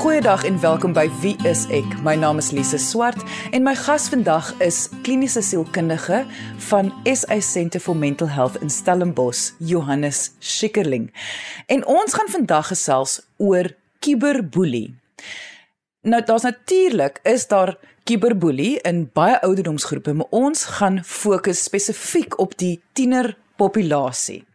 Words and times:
Goeiedag 0.00 0.44
en 0.44 0.60
welkom 0.60 0.94
by 0.96 1.10
Wie 1.20 1.34
is 1.44 1.66
ek? 1.76 1.84
My 2.00 2.14
naam 2.16 2.38
is 2.40 2.46
Lise 2.56 2.78
Swart 2.80 3.20
en 3.52 3.66
my 3.66 3.74
gas 3.76 4.06
vandag 4.08 4.46
is 4.64 4.86
kliniese 5.04 5.42
sielkundige 5.44 6.22
van 6.70 6.88
SA 7.04 7.36
Centre 7.44 7.82
for 7.84 7.92
Mental 7.92 8.30
Health 8.32 8.56
in 8.64 8.72
Stellenbosch, 8.72 9.50
Johannes 9.58 10.30
Schikkerling. 10.38 11.10
En 11.68 11.84
ons 11.84 12.16
gaan 12.16 12.32
vandag 12.32 12.70
gesels 12.72 13.18
oor 13.36 13.68
kiberboelie. 14.00 14.94
Nou 16.08 16.22
daar's 16.24 16.48
natuurlik 16.48 17.20
is 17.28 17.44
daar 17.52 17.76
kiberboelie 18.08 18.78
in 18.80 19.04
baie 19.12 19.36
ouderdomsgroepe, 19.44 20.16
maar 20.16 20.32
ons 20.32 20.64
gaan 20.80 21.02
fokus 21.04 21.60
spesifiek 21.68 22.40
op 22.40 22.56
die 22.56 22.78
tienerpopulasie. 22.96 24.46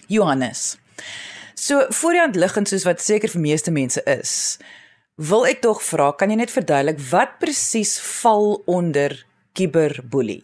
Johannes. 0.09 0.79
So 1.55 1.87
voor 1.91 2.13
die 2.13 2.21
hand 2.21 2.37
liggend 2.37 2.69
soos 2.69 2.85
wat 2.89 3.01
seker 3.05 3.29
vir 3.33 3.41
meeste 3.41 3.71
mense 3.71 4.03
is, 4.09 4.59
wil 5.21 5.47
ek 5.47 5.61
tog 5.63 5.83
vra, 5.85 6.13
kan 6.17 6.31
jy 6.33 6.37
net 6.41 6.51
verduidelik 6.51 7.01
wat 7.11 7.37
presies 7.43 8.01
val 8.23 8.63
onder 8.65 9.27
kiberboelie? 9.53 10.43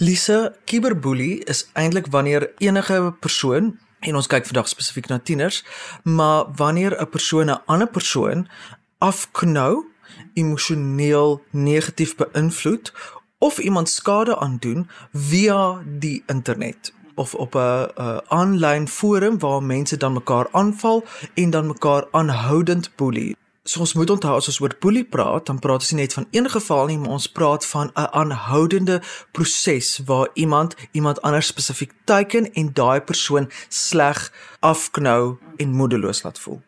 Lisa, 0.00 0.52
kiberboelie 0.64 1.44
is 1.50 1.66
eintlik 1.76 2.06
wanneer 2.14 2.50
enige 2.64 3.12
persoon 3.20 3.76
en 4.00 4.14
ons 4.14 4.26
kyk 4.26 4.46
vandag 4.46 4.68
spesifiek 4.68 5.08
na 5.08 5.18
tieners, 5.18 5.64
maar 6.02 6.46
wanneer 6.56 7.00
'n 7.00 7.08
persoon 7.08 7.50
'n 7.50 7.62
ander 7.66 7.88
persoon 7.88 8.48
afknou, 8.98 9.86
emosioneel 10.34 11.42
negatief 11.50 12.16
beïnvloed 12.16 12.92
of 13.38 13.58
iemand 13.58 13.88
skade 13.88 14.38
aandoen 14.38 14.88
via 15.12 15.82
die 15.98 16.22
internet 16.26 16.92
of 17.14 17.34
op 17.34 17.54
'n 17.54 17.90
aanlyn 18.28 18.88
forum 18.88 19.38
waar 19.38 19.62
mense 19.62 19.96
dan 19.96 20.12
mekaar 20.12 20.48
aanval 20.50 21.04
en 21.34 21.50
dan 21.50 21.66
mekaar 21.66 22.04
aanhoudend 22.10 22.96
boelie. 22.96 23.36
So 23.68 23.82
ons 23.84 23.92
moet 23.92 24.08
onthou 24.08 24.32
as 24.38 24.46
ons 24.48 24.62
oor 24.64 24.72
boelie 24.80 25.04
praat, 25.04 25.44
dan 25.50 25.58
praat 25.60 25.82
ons 25.84 25.90
nie 25.92 26.00
net 26.00 26.14
van 26.16 26.24
een 26.32 26.46
geval 26.48 26.86
nie, 26.88 26.96
maar 26.96 27.18
ons 27.18 27.26
praat 27.28 27.66
van 27.68 27.90
'n 27.92 28.08
aanhoudende 28.20 29.02
proses 29.36 30.00
waar 30.08 30.28
iemand 30.34 30.74
iemand 30.92 31.20
anders 31.22 31.46
spesifiek 31.46 31.92
teiken 32.04 32.52
en 32.52 32.72
daai 32.72 33.00
persoon 33.00 33.50
sleg 33.68 34.32
afknou 34.60 35.36
en 35.56 35.76
moedeloos 35.76 36.22
laat 36.22 36.38
voel. 36.38 36.60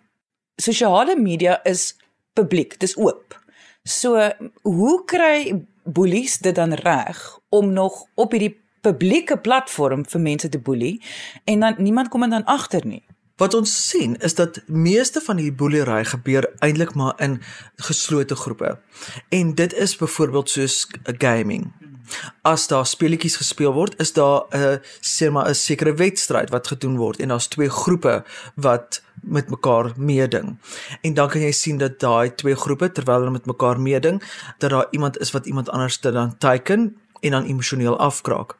Sosiale 0.56 1.16
media 1.16 1.64
is 1.64 1.96
publiek, 2.32 2.78
dis 2.80 2.96
oop. 2.96 3.40
So 3.82 4.30
hoe 4.62 5.04
kry 5.04 5.64
boelies 5.84 6.38
dit 6.38 6.54
dan 6.54 6.72
reg 6.72 7.38
om 7.48 7.72
nog 7.72 8.04
op 8.14 8.30
hierdie 8.30 8.60
publieke 8.80 9.38
platform 9.38 10.04
vir 10.06 10.20
mense 10.20 10.48
te 10.48 10.58
boelie 10.58 11.02
en 11.44 11.60
dan 11.60 11.74
niemand 11.78 12.08
kom 12.08 12.30
dan 12.30 12.44
agter 12.44 12.86
nie? 12.86 13.04
Wat 13.41 13.55
ons 13.56 13.72
sien 13.88 14.19
is 14.20 14.34
dat 14.36 14.60
meeste 14.66 15.20
van 15.24 15.38
die 15.41 15.52
boelery 15.52 16.02
gebeur 16.05 16.44
eintlik 16.60 16.92
maar 16.94 17.14
in 17.24 17.38
geslote 17.80 18.36
groepe. 18.36 18.74
En 19.28 19.55
dit 19.55 19.72
is 19.74 19.96
byvoorbeeld 19.96 20.50
soos 20.50 20.86
gaming. 21.19 21.70
As 22.42 22.66
daar 22.68 22.86
speletjies 22.86 23.38
gespeel 23.41 23.72
word, 23.72 23.96
is 24.00 24.12
daar 24.12 24.44
'n 24.52 24.80
sê 25.00 25.30
maar 25.33 25.48
'n 25.48 25.55
sekere 25.55 25.94
wedstryd 25.94 26.50
wat 26.50 26.66
gedoen 26.66 26.96
word 26.96 27.20
en 27.20 27.28
daar's 27.28 27.46
twee 27.46 27.70
groepe 27.70 28.24
wat 28.55 29.02
met 29.22 29.50
mekaar 29.50 29.92
meeding. 29.96 30.58
En 31.00 31.14
dan 31.14 31.28
kan 31.28 31.41
jy 31.41 31.52
sien 31.52 31.78
dat 31.78 32.00
daai 32.00 32.34
twee 32.34 32.55
groepe 32.55 32.92
terwyl 32.92 33.18
hulle 33.18 33.30
met 33.30 33.46
mekaar 33.46 33.80
meeding, 33.80 34.22
dat 34.58 34.70
daar 34.70 34.86
iemand 34.91 35.18
is 35.18 35.30
wat 35.30 35.46
iemand 35.46 35.70
anders 35.70 35.96
te 35.96 36.12
dan 36.12 36.38
teiken 36.38 36.96
en 37.20 37.30
dan 37.30 37.44
emosioneel 37.44 37.98
afkraak. 37.98 38.59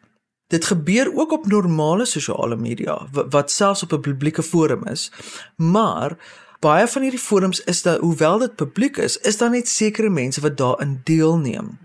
Dit 0.51 0.65
gebeur 0.67 1.13
ook 1.15 1.33
op 1.33 1.47
normale 1.47 2.05
sosiale 2.05 2.57
media 2.57 2.97
wat 3.31 3.51
selfs 3.51 3.83
op 3.83 3.93
'n 3.93 4.01
publieke 4.01 4.43
forum 4.43 4.87
is. 4.87 5.13
Maar 5.57 6.17
baie 6.61 6.87
van 6.87 7.03
hierdie 7.03 7.21
forums 7.21 7.61
is 7.65 7.83
dat 7.83 8.01
hoewel 8.01 8.39
dit 8.39 8.55
publiek 8.55 8.97
is, 8.97 9.17
is 9.17 9.39
daar 9.39 9.51
net 9.51 9.69
sekere 9.69 10.11
mense 10.11 10.41
wat 10.41 10.57
daarin 10.57 11.01
deelneem. 11.05 11.79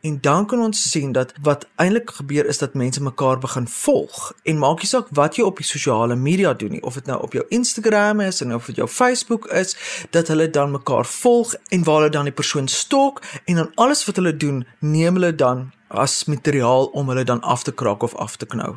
En 0.00 0.18
dan 0.20 0.46
kan 0.46 0.60
ons 0.60 0.90
sien 0.90 1.12
dat 1.12 1.32
wat 1.42 1.66
eintlik 1.76 2.10
gebeur 2.10 2.46
is 2.46 2.58
dat 2.58 2.74
mense 2.74 3.02
mekaar 3.02 3.38
begin 3.38 3.68
volg 3.68 4.32
en 4.42 4.58
maak 4.58 4.82
nie 4.82 4.88
saak 4.88 5.06
wat 5.10 5.36
jy 5.36 5.44
op 5.44 5.56
die 5.56 5.66
sosiale 5.66 6.16
media 6.16 6.54
doen 6.54 6.70
nie 6.70 6.82
of 6.82 6.94
dit 6.94 7.06
nou 7.06 7.20
op 7.22 7.32
jou 7.32 7.44
Instagram 7.48 8.20
is 8.20 8.40
en 8.40 8.54
of 8.54 8.66
dit 8.66 8.76
jou 8.76 8.88
Facebook 8.88 9.46
is 9.46 9.76
dat 10.10 10.28
hulle 10.28 10.50
dan 10.50 10.70
mekaar 10.70 11.06
volg 11.06 11.54
en 11.68 11.84
waar 11.84 12.00
hulle 12.02 12.10
dan 12.10 12.30
die 12.30 12.34
persoon 12.34 12.68
stalk 12.68 13.22
en 13.44 13.54
dan 13.54 13.72
alles 13.74 14.04
wat 14.06 14.16
hulle 14.16 14.36
doen 14.36 14.66
neem 14.78 15.14
hulle 15.14 15.34
dan 15.34 15.70
as 15.88 16.24
materiaal 16.24 16.86
om 16.92 17.08
hulle 17.08 17.24
dan 17.24 17.40
af 17.40 17.62
te 17.62 17.72
kraak 17.72 18.02
of 18.02 18.14
af 18.14 18.36
te 18.36 18.46
knou. 18.46 18.76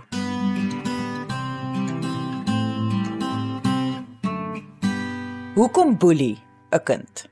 Hoekom 5.56 5.98
boelie 5.98 6.40
'n 6.72 6.84
kind? 6.84 7.30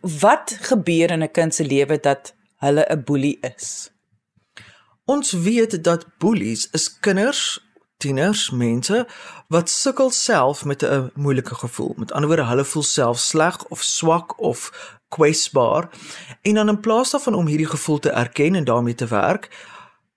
Wat 0.00 0.56
gebeur 0.60 1.10
in 1.10 1.22
'n 1.22 1.30
kind 1.30 1.54
se 1.54 1.64
lewe 1.64 2.00
dat 2.00 2.34
hulle 2.60 2.84
'n 2.88 3.04
boelie 3.04 3.38
is? 3.56 3.90
Ons 5.04 5.32
weet 5.32 5.82
dat 5.84 6.06
boelies 6.18 6.68
is 6.70 6.86
kinders, 7.00 7.58
tieners, 8.00 8.50
mense 8.50 9.06
wat 9.48 9.70
sukkel 9.70 10.10
self 10.10 10.64
met 10.64 10.82
'n 10.82 11.10
moeilike 11.14 11.54
gevoel. 11.54 11.94
Met 11.96 12.12
ander 12.12 12.28
woorde, 12.28 12.44
hulle 12.44 12.64
voel 12.64 12.82
self 12.82 13.18
sleg 13.18 13.64
of 13.64 13.82
swak 13.82 14.40
of 14.40 14.70
kwesbaar 15.08 15.88
en 16.42 16.54
dan 16.54 16.68
in 16.68 16.80
plaas 16.80 17.10
daarvan 17.10 17.34
om 17.34 17.46
hierdie 17.46 17.66
gevoel 17.66 17.98
te 17.98 18.10
erken 18.10 18.54
en 18.54 18.64
daarmee 18.64 18.94
te 18.94 19.06
werk, 19.06 19.48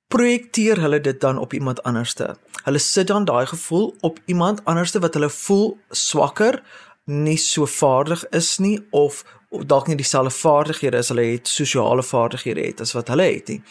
projekteer 0.08 0.81
hulle 0.81 1.02
dit 1.02 1.22
dan 1.22 1.38
op 1.38 1.54
iemand 1.54 1.84
anderste. 1.84 2.36
Hulle 2.64 2.78
sit 2.78 3.08
dan 3.08 3.25
daai 3.25 3.46
gevoel 3.46 3.96
op 4.00 4.20
iemand 4.25 4.66
anderste 4.66 5.00
wat 5.00 5.14
hulle 5.14 5.30
voel 5.30 5.78
swakker, 5.90 6.64
nie 7.04 7.38
so 7.38 7.66
vaardig 7.66 8.30
is 8.30 8.58
nie 8.58 8.88
of 8.90 9.24
dalk 9.62 9.88
nie 9.88 9.96
dieselfde 9.96 10.34
vaardighede 10.34 10.97
as 10.97 11.12
hulle 11.14 11.25
het 11.25 11.47
sosiale 11.47 12.03
vaardighede 12.03 12.62
het 12.62 12.81
as 12.81 12.94
wat 12.97 13.08
hulle 13.14 13.28
het 13.30 13.47
nie. 13.47 13.62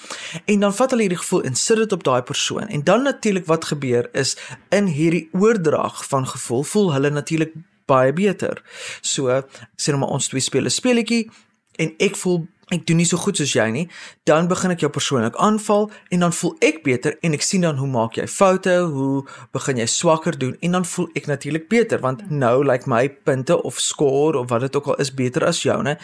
En 0.44 0.60
dan 0.60 0.74
vat 0.74 0.90
hulle 0.94 1.06
hierdie 1.06 1.18
gevoel 1.18 1.42
en 1.48 1.58
sit 1.58 1.76
dit 1.76 1.92
op 1.92 2.04
daai 2.04 2.22
persoon. 2.22 2.68
En 2.68 2.84
dan 2.84 3.02
natuurlik 3.02 3.46
wat 3.46 3.64
gebeur 3.64 4.08
is 4.12 4.36
in 4.70 4.86
hierdie 4.86 5.28
oordrag 5.32 6.04
van 6.08 6.26
gevoel 6.26 6.62
voel 6.62 6.92
hulle 6.92 7.10
natuurlik 7.10 7.54
baie 7.90 8.12
beter. 8.12 8.62
So 9.00 9.42
sê 9.76 9.92
nou 9.92 9.98
maar 10.04 10.14
ons 10.14 10.28
twee 10.28 10.40
speel 10.40 10.64
'n 10.64 10.70
speletjie 10.70 11.30
en 11.76 11.94
ek 11.98 12.16
voel 12.16 12.46
ek 12.70 12.86
doen 12.86 12.96
nie 12.96 13.06
so 13.08 13.18
goed 13.20 13.36
soos 13.36 13.52
jy 13.56 13.66
nie, 13.74 13.84
dan 14.28 14.46
begin 14.48 14.70
ek 14.70 14.84
jou 14.84 14.90
persoonlik 14.92 15.36
aanval 15.42 15.88
en 16.14 16.24
dan 16.24 16.32
voel 16.32 16.54
ek 16.64 16.82
beter 16.86 17.16
en 17.26 17.34
ek 17.36 17.42
sien 17.44 17.66
dan 17.66 17.80
hoe 17.80 17.88
maak 17.90 18.16
jy 18.16 18.26
foute, 18.30 18.76
hoe 18.92 19.24
begin 19.52 19.80
jy 19.82 19.88
swakker 19.90 20.38
doen 20.38 20.54
en 20.62 20.78
dan 20.78 20.86
voel 20.86 21.08
ek 21.18 21.26
natuurlik 21.30 21.68
beter 21.72 22.00
want 22.04 22.22
nou 22.30 22.62
lyk 22.62 22.86
like 22.86 22.90
my 22.90 23.08
punte 23.26 23.58
of 23.62 23.80
score 23.82 24.38
of 24.38 24.48
wat 24.50 24.64
dit 24.66 24.76
ook 24.76 24.92
al 24.92 25.02
is 25.02 25.12
beter 25.14 25.44
as 25.46 25.62
joune 25.66 25.96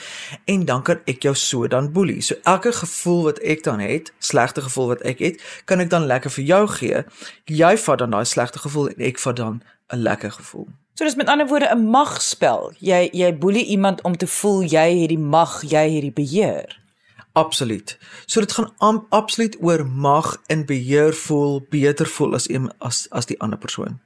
en 0.46 0.66
dan 0.68 0.82
kan 0.82 1.00
ek 1.06 1.22
jou 1.22 1.34
so 1.34 1.68
dan 1.70 1.92
boelie. 1.92 2.20
So 2.20 2.36
elke 2.44 2.72
gevoel 2.72 3.22
wat 3.30 3.40
ek 3.40 3.64
dan 3.64 3.80
het, 3.80 4.12
slegte 4.18 4.64
gevoel 4.66 4.94
wat 4.94 5.06
ek 5.08 5.22
het, 5.24 5.40
kan 5.64 5.80
ek 5.80 5.90
dan 5.94 6.10
lekker 6.10 6.32
vir 6.38 6.44
jou 6.44 6.62
gee. 6.78 7.04
Jy 7.46 7.72
vat 7.86 8.02
dan 8.02 8.16
daai 8.16 8.26
slegte 8.26 8.58
gevoel 8.58 8.92
en 8.92 9.08
ek 9.08 9.22
vat 9.22 9.36
dan 9.36 9.62
'n 9.92 10.02
lekker 10.02 10.32
gevoel. 10.32 10.68
So 10.98 11.04
dis 11.04 11.14
met 11.14 11.28
ander 11.28 11.46
woorde 11.46 11.70
'n 11.74 11.90
magspel. 11.90 12.72
Jy 12.78 13.08
jy 13.12 13.38
boelie 13.38 13.64
iemand 13.64 14.02
om 14.02 14.16
te 14.16 14.26
voel 14.26 14.62
jy 14.62 15.00
het 15.00 15.08
die 15.08 15.18
mag, 15.18 15.62
jy 15.62 15.90
het 15.94 16.00
die 16.00 16.12
beheer. 16.12 16.80
Absoluut. 17.32 17.98
So 18.26 18.40
dit 18.40 18.52
gaan 18.52 19.06
absoluut 19.08 19.56
oor 19.60 19.86
mag 19.86 20.42
en 20.46 20.66
beheer 20.66 21.14
voel, 21.14 21.66
beter 21.70 22.06
voel 22.06 22.34
as 22.34 22.48
een 22.48 22.72
as 22.78 23.06
as 23.10 23.26
die 23.26 23.40
ander 23.40 23.58
persoon. 23.58 24.00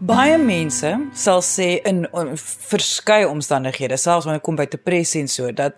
Baie 0.00 0.38
mense 0.38 1.08
sal 1.12 1.42
sê 1.42 1.82
in, 1.82 2.08
in 2.12 2.36
verskeie 2.68 3.28
omstandighede, 3.28 3.96
selfs 3.96 4.24
wanneer 4.24 4.40
dit 4.40 4.46
kom 4.48 4.56
by 4.56 4.66
depressie 4.66 5.20
en 5.20 5.28
so, 5.28 5.52
dat 5.52 5.74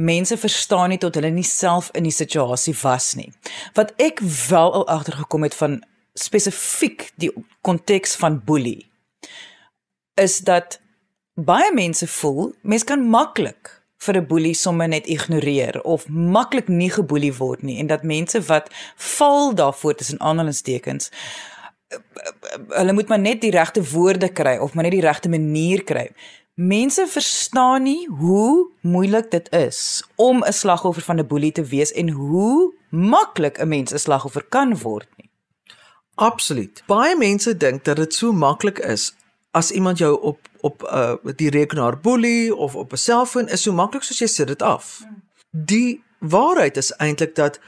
mense 0.00 0.36
verstaan 0.36 0.92
nie 0.92 0.98
tot 0.98 1.14
hulle 1.18 1.30
nie 1.34 1.46
self 1.46 1.90
in 1.98 2.06
die 2.08 2.14
situasie 2.14 2.74
was 2.82 3.14
nie. 3.18 3.30
Wat 3.76 3.92
ek 4.00 4.22
wel 4.48 4.72
al 4.80 4.86
agtergekom 4.88 5.46
het 5.46 5.54
van 5.54 5.80
spesifiek 6.18 7.10
die 7.22 7.30
konteks 7.60 8.16
van 8.20 8.40
boelie 8.44 8.88
is 10.20 10.40
dat 10.44 10.80
baie 11.34 11.70
mense 11.74 12.06
voel 12.06 12.50
mense 12.62 12.88
kan 12.88 13.04
maklik 13.08 13.76
vir 14.00 14.16
'n 14.16 14.26
boelie 14.26 14.54
sommer 14.54 14.88
net 14.88 15.06
ignoreer 15.06 15.80
of 15.82 16.08
maklik 16.08 16.68
nie 16.68 16.90
geboelie 16.90 17.34
word 17.36 17.62
nie 17.62 17.78
en 17.78 17.86
dat 17.86 18.02
mense 18.02 18.40
wat 18.40 18.68
val 18.96 19.54
daarvoor 19.54 19.94
tussen 19.94 20.20
aanhalingstekens 20.20 21.10
hulle 22.68 22.92
moet 22.92 23.08
maar 23.08 23.18
net 23.18 23.40
die 23.40 23.50
regte 23.50 23.82
woorde 23.92 24.28
kry 24.32 24.56
of 24.62 24.74
maar 24.74 24.86
net 24.86 24.94
die 24.94 25.04
regte 25.04 25.28
manier 25.28 25.82
kry. 25.84 26.10
Mense 26.60 27.06
verstaan 27.08 27.82
nie 27.82 28.08
hoe 28.08 28.70
moeilik 28.80 29.30
dit 29.30 29.46
is 29.52 30.04
om 30.16 30.44
'n 30.44 30.52
slagoffer 30.52 31.02
van 31.02 31.18
'n 31.18 31.26
boelie 31.26 31.52
te 31.52 31.64
wees 31.64 31.92
en 31.92 32.08
hoe 32.08 32.74
maklik 32.90 33.58
'n 33.58 33.68
mens 33.68 33.92
'n 33.92 33.98
slagoffer 33.98 34.44
kan 34.48 34.78
word 34.78 35.08
nie. 35.16 35.30
Absoluut. 36.14 36.82
Baie 36.86 37.16
mense 37.16 37.56
dink 37.56 37.84
dat 37.84 37.96
dit 37.96 38.14
so 38.14 38.32
maklik 38.32 38.78
is 38.78 39.14
as 39.50 39.70
iemand 39.70 39.98
jou 39.98 40.20
op 40.20 40.38
op 40.60 40.82
uh 40.82 41.14
die 41.36 41.50
rekenaar 41.50 42.00
boelie 42.00 42.54
of 42.56 42.74
op 42.74 42.92
'n 42.92 42.96
selfoon 42.96 43.48
is 43.48 43.62
so 43.62 43.72
maklik 43.72 44.02
soos 44.02 44.18
jy 44.18 44.26
sit 44.26 44.46
dit 44.46 44.62
af. 44.62 45.02
Die 45.50 46.04
waarheid 46.18 46.76
is 46.76 46.92
eintlik 46.92 47.34
dat 47.34 47.60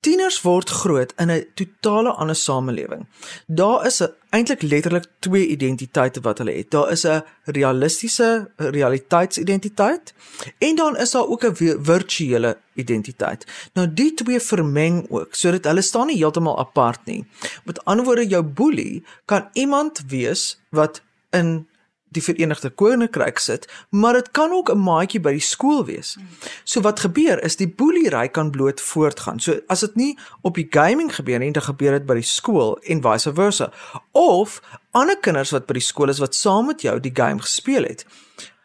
tieners 0.00 0.40
word 0.42 0.70
groot 0.70 1.12
in 1.16 1.30
'n 1.30 1.46
totale 1.54 2.10
ander 2.10 2.36
samelewing. 2.36 3.06
Daar 3.46 3.86
is 3.86 4.00
eintlik 4.30 4.62
letterlik 4.62 5.06
twee 5.18 5.46
identiteite 5.46 6.20
wat 6.20 6.38
hulle 6.38 6.52
het. 6.52 6.70
Daar 6.70 6.90
is 6.90 7.04
'n 7.06 7.22
realistiese 7.44 8.50
realiteitsidentiteit 8.56 10.14
en 10.58 10.76
dan 10.76 10.96
is 10.96 11.10
daar 11.10 11.26
ook 11.26 11.44
'n 11.44 11.54
virtuele 11.82 12.58
identiteit. 12.74 13.46
Nou 13.72 13.94
die 13.94 14.14
twee 14.14 14.40
vermeng 14.40 15.06
ook 15.10 15.34
sodat 15.34 15.64
hulle 15.64 15.82
staan 15.82 16.06
nie 16.06 16.16
heeltemal 16.16 16.58
apart 16.58 17.04
nie. 17.04 17.26
Met 17.64 17.84
ander 17.84 18.04
woorde 18.04 18.26
jou 18.26 18.42
boelie 18.42 19.04
kan 19.24 19.48
iemand 19.52 20.02
wees 20.08 20.60
wat 20.68 21.02
in 21.30 21.68
die 22.10 22.22
Verenigde 22.22 22.70
Koninkryk 22.70 23.38
sit, 23.38 23.66
maar 23.90 24.18
dit 24.18 24.30
kan 24.30 24.52
ook 24.52 24.70
'n 24.70 24.78
maatjie 24.78 25.20
by 25.20 25.32
die 25.32 25.46
skool 25.46 25.84
wees. 25.84 26.16
So 26.64 26.80
wat 26.80 27.00
gebeur 27.00 27.42
is 27.42 27.56
die 27.56 27.68
boelery 27.68 28.28
kan 28.28 28.50
bloot 28.50 28.80
voortgaan. 28.80 29.40
So 29.40 29.60
as 29.66 29.80
dit 29.80 29.94
nie 29.94 30.18
op 30.42 30.54
die 30.54 30.66
gaming 30.70 31.14
gebeur 31.14 31.38
nie, 31.38 31.52
dan 31.52 31.62
gebeur 31.62 31.92
dit 31.92 32.06
by 32.06 32.14
die 32.14 32.22
skool 32.22 32.78
en 32.82 33.02
vice 33.02 33.34
versa. 33.34 33.72
Of 34.12 34.60
ander 34.90 35.16
kinders 35.16 35.50
wat 35.50 35.66
by 35.66 35.72
die 35.72 35.82
skool 35.82 36.08
is 36.08 36.18
wat 36.18 36.34
saam 36.34 36.66
met 36.66 36.82
jou 36.82 37.00
die 37.00 37.14
game 37.14 37.40
gespeel 37.40 37.82
het, 37.82 38.06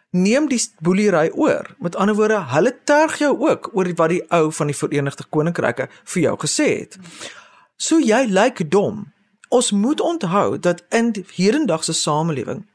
neem 0.10 0.48
die 0.48 0.62
boelery 0.80 1.30
oor. 1.34 1.76
Met 1.80 1.96
ander 1.96 2.16
woorde, 2.16 2.40
hulle 2.40 2.78
terg 2.84 3.18
jou 3.18 3.50
ook 3.50 3.70
oor 3.74 3.94
wat 3.96 4.10
die 4.10 4.24
ou 4.32 4.52
van 4.52 4.68
die 4.68 4.76
Verenigde 4.76 5.24
Koninkryke 5.30 5.90
vir 6.04 6.22
jou 6.22 6.38
gesê 6.38 6.80
het. 6.80 6.98
So 7.78 8.00
jy 8.00 8.26
lyk 8.26 8.72
dom. 8.72 9.12
Ons 9.50 9.72
moet 9.72 10.02
onthou 10.02 10.60
dat 10.60 10.84
in 10.90 11.14
hierdendagse 11.36 11.94
samelewing 11.94 12.66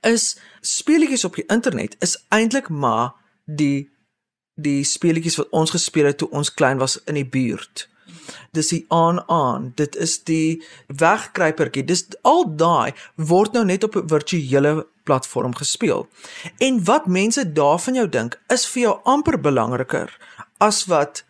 is 0.00 0.36
speletjies 0.60 1.24
op 1.24 1.38
die 1.38 1.46
internet 1.48 1.96
is 2.04 2.18
eintlik 2.28 2.68
maar 2.68 3.14
die 3.44 3.90
die 4.60 4.84
speletjies 4.84 5.38
wat 5.40 5.48
ons 5.56 5.72
gespeel 5.72 6.10
het 6.10 6.18
toe 6.20 6.28
ons 6.36 6.52
klein 6.52 6.78
was 6.78 6.98
in 7.08 7.16
die 7.16 7.24
buurt. 7.24 7.86
Dis 8.52 8.68
die 8.74 8.84
aan 8.92 9.22
aan, 9.30 9.70
dit 9.78 9.96
is 9.96 10.18
die 10.28 10.60
wegkruipertjie. 10.86 11.86
Dis 11.88 12.04
al 12.28 12.44
daai 12.60 12.92
word 13.16 13.56
nou 13.56 13.64
net 13.64 13.84
op 13.84 13.96
'n 13.96 14.08
virtuele 14.08 14.86
platform 15.04 15.54
gespeel. 15.54 16.08
En 16.58 16.84
wat 16.84 17.06
mense 17.06 17.52
daarvan 17.52 17.94
jou 17.94 18.08
dink, 18.08 18.40
is 18.48 18.66
vir 18.66 18.82
jou 18.82 19.00
amper 19.04 19.40
belangriker 19.40 20.18
as 20.58 20.84
wat 20.84 21.24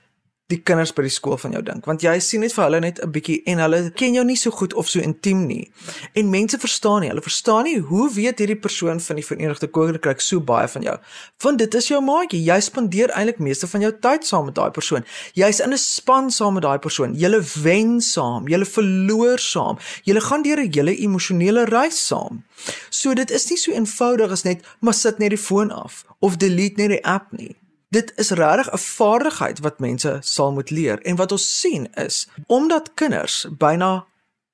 die 0.50 0.58
kinders 0.66 0.92
by 0.96 1.04
die 1.06 1.12
skool 1.12 1.38
van 1.40 1.54
jou 1.54 1.62
dink. 1.64 1.86
Want 1.88 2.02
jy 2.04 2.16
sien 2.24 2.42
net 2.44 2.54
vir 2.56 2.64
hulle 2.64 2.80
net 2.80 3.00
'n 3.02 3.10
bietjie 3.14 3.42
en 3.46 3.58
hulle 3.58 3.90
ken 3.94 4.14
jou 4.14 4.24
nie 4.24 4.36
so 4.36 4.50
goed 4.50 4.74
of 4.74 4.88
so 4.88 5.00
intiem 5.00 5.46
nie. 5.46 5.70
En 6.14 6.30
mense 6.30 6.58
verstaan 6.58 7.00
nie. 7.00 7.08
Hulle 7.08 7.22
verstaan 7.22 7.64
nie 7.64 7.78
hoe 7.78 8.10
weet 8.10 8.38
hierdie 8.38 8.60
persoon 8.60 9.00
van 9.00 9.16
die 9.16 9.24
Verenigde 9.24 9.68
Koninkryk 9.68 10.20
so 10.20 10.40
baie 10.40 10.68
van 10.68 10.82
jou. 10.82 10.96
Want 11.42 11.58
dit 11.58 11.74
is 11.74 11.88
jou 11.88 12.00
maatjie. 12.00 12.42
Jy 12.44 12.60
spandeer 12.60 13.10
eintlik 13.10 13.38
meeste 13.38 13.66
van 13.66 13.80
jou 13.80 13.92
tyd 14.00 14.26
saam 14.26 14.44
met 14.44 14.54
daai 14.54 14.70
persoon. 14.70 15.04
Jy's 15.34 15.60
in 15.60 15.72
'n 15.72 15.78
span 15.78 16.30
saam 16.30 16.54
met 16.54 16.62
daai 16.62 16.78
persoon. 16.78 17.14
Julle 17.14 17.42
wen 17.62 18.00
saam. 18.00 18.48
Julle 18.48 18.66
verloor 18.66 19.38
saam. 19.38 19.78
Julle 20.04 20.20
gaan 20.20 20.42
deur 20.42 20.58
'n 20.58 20.72
hele 20.72 20.96
emosionele 20.96 21.64
reis 21.64 22.06
saam. 22.06 22.44
So 22.90 23.14
dit 23.14 23.30
is 23.30 23.48
nie 23.50 23.58
so 23.58 23.72
eenvoudig 23.72 24.30
as 24.30 24.42
net 24.42 24.64
maar 24.80 24.94
sit 24.94 25.18
net 25.18 25.30
die 25.30 25.38
foon 25.38 25.70
af 25.70 26.04
of 26.18 26.36
delete 26.36 26.80
net 26.80 26.88
die 26.88 27.04
app 27.04 27.32
nie 27.32 27.56
Dit 27.90 28.12
is 28.16 28.30
regtig 28.30 28.72
'n 28.72 28.78
vaardigheid 28.78 29.58
wat 29.58 29.78
mense 29.78 30.18
sal 30.20 30.52
moet 30.52 30.70
leer 30.70 31.02
en 31.02 31.16
wat 31.16 31.32
ons 31.32 31.60
sien 31.60 31.92
is 31.94 32.28
omdat 32.46 32.94
kinders 32.94 33.46
byna 33.58 34.06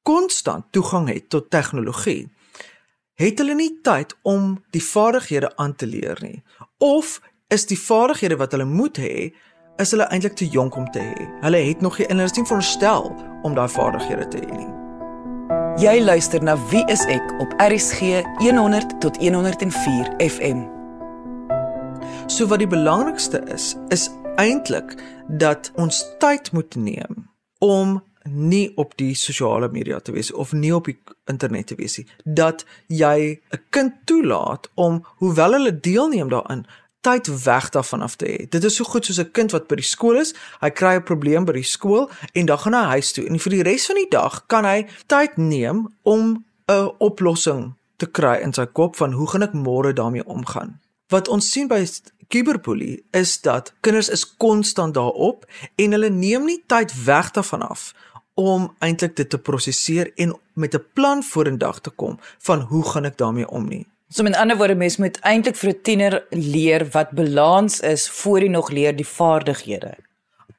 konstant 0.03 0.65
toegang 0.71 1.09
het 1.09 1.29
tot 1.29 1.51
tegnologie 1.51 2.31
het 3.15 3.39
hulle 3.39 3.55
nie 3.55 3.79
tyd 3.83 4.17
om 4.23 4.65
die 4.71 4.85
vaardighede 4.85 5.57
aan 5.57 5.77
te 5.77 5.87
leer 5.87 6.19
nie 6.21 6.43
of 6.79 7.21
is 7.49 7.67
die 7.67 7.81
vaardighede 7.81 8.37
wat 8.37 8.53
hulle 8.53 8.65
moet 8.65 8.99
hê 8.99 9.33
is 9.77 9.91
hulle 9.91 10.09
eintlik 10.09 10.37
te 10.37 10.49
jonk 10.49 10.77
om 10.77 10.91
te 10.91 10.99
hê. 10.99 11.27
Hulle 11.41 11.57
het 11.57 11.81
nog 11.81 11.99
nie 11.99 12.07
inligting 12.07 12.47
veronderstel 12.47 13.13
om 13.43 13.55
daai 13.55 13.69
vaardighede 13.69 14.29
te 14.29 14.39
hê 14.45 14.57
nie. 14.57 14.73
Jy 15.77 16.01
luister 16.01 16.43
na 16.43 16.57
Wie 16.71 16.85
is 16.93 17.05
ek 17.13 17.37
op 17.41 17.53
RCG 17.61 18.25
100 18.41 19.01
tot 19.01 19.21
104 19.21 20.15
FM. 20.31 20.76
So 22.27 22.47
wat 22.47 22.59
die 22.59 22.67
belangrikste 22.67 23.39
is, 23.55 23.77
is 23.89 24.09
eintlik 24.37 24.97
dat 25.39 25.71
ons 25.79 26.03
tyd 26.19 26.51
moet 26.53 26.75
neem 26.75 27.29
om 27.63 28.01
nie 28.27 28.73
op 28.75 28.97
die 28.99 29.15
sosiale 29.15 29.69
media 29.71 30.01
te 30.03 30.13
wees 30.13 30.33
of 30.33 30.53
nie 30.53 30.75
op 30.75 30.91
die 30.91 30.97
internet 31.31 31.71
te 31.71 31.77
wees 31.79 31.97
nie. 32.01 32.07
Dat 32.25 32.65
jy 32.87 33.41
'n 33.51 33.63
kind 33.71 33.93
toelaat 34.05 34.71
om 34.75 35.05
hoewel 35.17 35.53
hulle 35.53 35.81
deelneem 35.81 36.29
daarin 36.29 36.67
tyd 37.01 37.45
weg 37.45 37.71
daarvan 37.71 38.03
af 38.03 38.17
te 38.17 38.27
hê. 38.27 38.49
Dit 38.49 38.65
is 38.65 38.77
so 38.77 38.85
goed 38.85 39.05
soos 39.05 39.19
'n 39.19 39.31
kind 39.31 39.51
wat 39.51 39.69
by 39.69 39.77
die 39.77 39.85
skool 39.85 40.17
is, 40.17 40.35
hy 40.61 40.71
kry 40.71 40.95
'n 40.97 41.03
probleem 41.03 41.45
by 41.45 41.53
die 41.53 41.63
skool 41.63 42.11
en 42.33 42.47
dan 42.47 42.59
gaan 42.59 42.75
hy 42.75 42.85
huis 42.85 43.13
toe 43.13 43.27
en 43.27 43.39
vir 43.39 43.51
die 43.51 43.63
res 43.63 43.87
van 43.87 43.97
die 43.97 44.11
dag 44.11 44.47
kan 44.47 44.65
hy 44.65 44.87
tyd 45.07 45.37
neem 45.37 45.95
om 46.03 46.45
'n 46.69 46.91
oplossing 46.99 47.75
te 47.97 48.07
kry 48.07 48.41
in 48.43 48.53
sy 48.53 48.67
kop 48.67 48.97
van 48.97 49.13
hoe 49.13 49.29
gaan 49.29 49.43
ek 49.43 49.53
môre 49.53 49.93
daarmee 49.93 50.27
omgaan. 50.27 50.81
Wat 51.09 51.29
ons 51.29 51.51
sien 51.51 51.69
by 51.69 51.85
Cyberbully 52.29 53.03
is 53.11 53.41
dat 53.41 53.73
kinders 53.81 54.09
is 54.09 54.37
konstant 54.37 54.95
daarop 54.95 55.47
en 55.77 55.91
hulle 55.91 56.11
neem 56.11 56.45
nie 56.45 56.63
tyd 56.67 56.93
weg 57.05 57.31
daarvan 57.31 57.63
af 57.63 57.93
om 58.35 58.75
eintlik 58.85 59.17
dit 59.17 59.31
te 59.31 59.39
prosesseer 59.39 60.13
en 60.15 60.35
met 60.55 60.75
'n 60.75 60.85
plan 60.93 61.23
vorendag 61.23 61.81
te 61.81 61.91
kom 61.91 62.19
van 62.39 62.61
hoe 62.61 62.85
gaan 62.91 63.05
ek 63.05 63.17
daarmee 63.17 63.49
om 63.49 63.69
nie. 63.69 63.87
So 64.09 64.23
met 64.23 64.37
ander 64.37 64.57
woorde 64.57 64.75
mens 64.75 64.97
moet 64.97 65.19
eintlik 65.21 65.57
vir 65.57 65.71
'n 65.71 65.83
tiener 65.83 66.27
leer 66.31 66.87
wat 66.91 67.11
balans 67.11 67.81
is 67.81 68.09
voor 68.09 68.41
hy 68.41 68.49
nog 68.49 68.71
leer 68.71 68.97
die 68.97 69.07
vaardighede. 69.07 69.97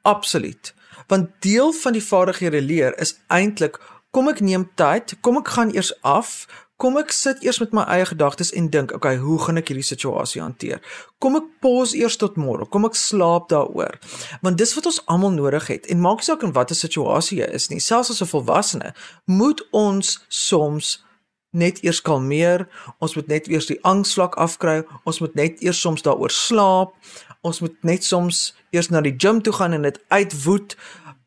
Absoluut. 0.01 0.73
Want 1.07 1.29
deel 1.39 1.71
van 1.71 1.93
die 1.93 2.03
vaardighede 2.03 2.61
leer 2.61 2.99
is 2.99 3.19
eintlik 3.27 3.79
kom 4.11 4.27
ek 4.27 4.39
neem 4.39 4.69
tyd, 4.75 5.15
kom 5.21 5.37
ek 5.37 5.47
gaan 5.47 5.73
eers 5.75 6.01
af, 6.01 6.47
kom 6.77 6.97
ek 7.01 7.11
sit 7.13 7.41
eers 7.45 7.57
met 7.61 7.73
my 7.73 7.83
eie 7.89 8.05
gedagtes 8.05 8.51
en 8.53 8.69
dink, 8.69 8.93
okay, 8.93 9.17
hoe 9.17 9.39
gaan 9.41 9.57
ek 9.57 9.71
hierdie 9.71 9.85
situasie 9.85 10.41
hanteer? 10.43 10.81
Kom 11.21 11.37
ek 11.39 11.47
pause 11.63 11.97
eers 11.97 12.19
tot 12.21 12.37
môre, 12.37 12.67
kom 12.69 12.85
ek 12.85 12.97
slaap 12.97 13.49
daaroor. 13.49 13.97
Want 14.45 14.61
dis 14.61 14.75
wat 14.77 14.89
ons 14.89 15.01
almal 15.09 15.33
nodig 15.33 15.71
het. 15.73 15.89
En 15.89 16.03
maak 16.03 16.21
saak 16.25 16.45
in 16.45 16.53
watter 16.53 16.77
situasie 16.77 17.41
jy 17.41 17.49
is 17.57 17.69
nie, 17.73 17.81
selfs 17.81 18.13
as 18.13 18.21
'n 18.21 18.29
volwassene, 18.29 18.93
moet 19.25 19.61
ons 19.71 20.19
soms 20.29 21.03
net 21.51 21.81
eers 21.83 22.01
kalmeer. 22.01 22.67
Ons 22.99 23.15
moet 23.15 23.27
net 23.27 23.47
eers 23.47 23.65
die 23.65 23.79
angsvlak 23.81 24.35
afkry. 24.37 24.83
Ons 25.05 25.19
moet 25.19 25.35
net 25.35 25.61
eers 25.61 25.81
soms 25.81 26.01
daaroor 26.01 26.31
slaap. 26.31 26.93
Ons 27.41 27.61
moet 27.61 27.83
net 27.83 28.03
soms 28.03 28.53
eers 28.69 28.89
na 28.89 29.01
die 29.01 29.15
gim 29.17 29.41
toe 29.41 29.53
gaan 29.53 29.73
en 29.73 29.81
dit 29.81 29.99
uitwoed. 30.07 30.77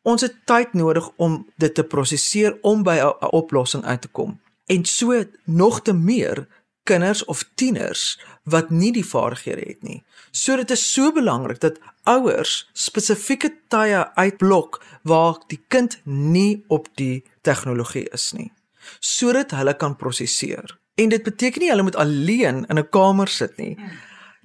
Ons 0.03 0.23
het 0.23 0.35
tyd 0.45 0.75
nodig 0.75 1.11
om 1.17 1.47
dit 1.57 1.75
te 1.75 1.83
prosesseer 1.83 2.59
om 2.63 2.83
by 2.83 3.01
'n 3.01 3.35
oplossing 3.35 3.85
uit 3.85 4.01
te 4.01 4.09
kom 4.09 4.39
en 4.71 4.85
so 4.87 5.25
nog 5.45 5.83
te 5.83 5.93
meer 5.93 6.47
kinders 6.89 7.25
of 7.25 7.43
tieners 7.55 8.21
wat 8.45 8.71
nie 8.71 8.93
die 8.93 9.07
vaardighede 9.07 9.67
het 9.67 9.83
nie. 9.83 10.03
So 10.31 10.57
dit 10.57 10.71
is 10.71 10.85
so 10.93 11.13
belangrik 11.13 11.61
dat 11.61 11.79
ouers 12.09 12.71
spesifieke 12.73 13.53
tye 13.69 14.07
uitblok 14.15 14.81
waar 15.03 15.43
die 15.51 15.61
kind 15.69 16.01
nie 16.05 16.65
op 16.69 16.89
die 16.95 17.25
tegnologie 17.43 18.09
is 18.15 18.33
nie 18.33 18.51
sodat 18.99 19.53
hulle 19.55 19.75
kan 19.77 19.97
prosesseer. 19.97 20.79
En 20.95 21.09
dit 21.09 21.23
beteken 21.23 21.63
nie 21.63 21.71
hulle 21.71 21.87
moet 21.87 21.97
alleen 21.97 22.65
in 22.67 22.79
'n 22.79 22.89
kamer 22.91 23.29
sit 23.29 23.57
nie. 23.57 23.79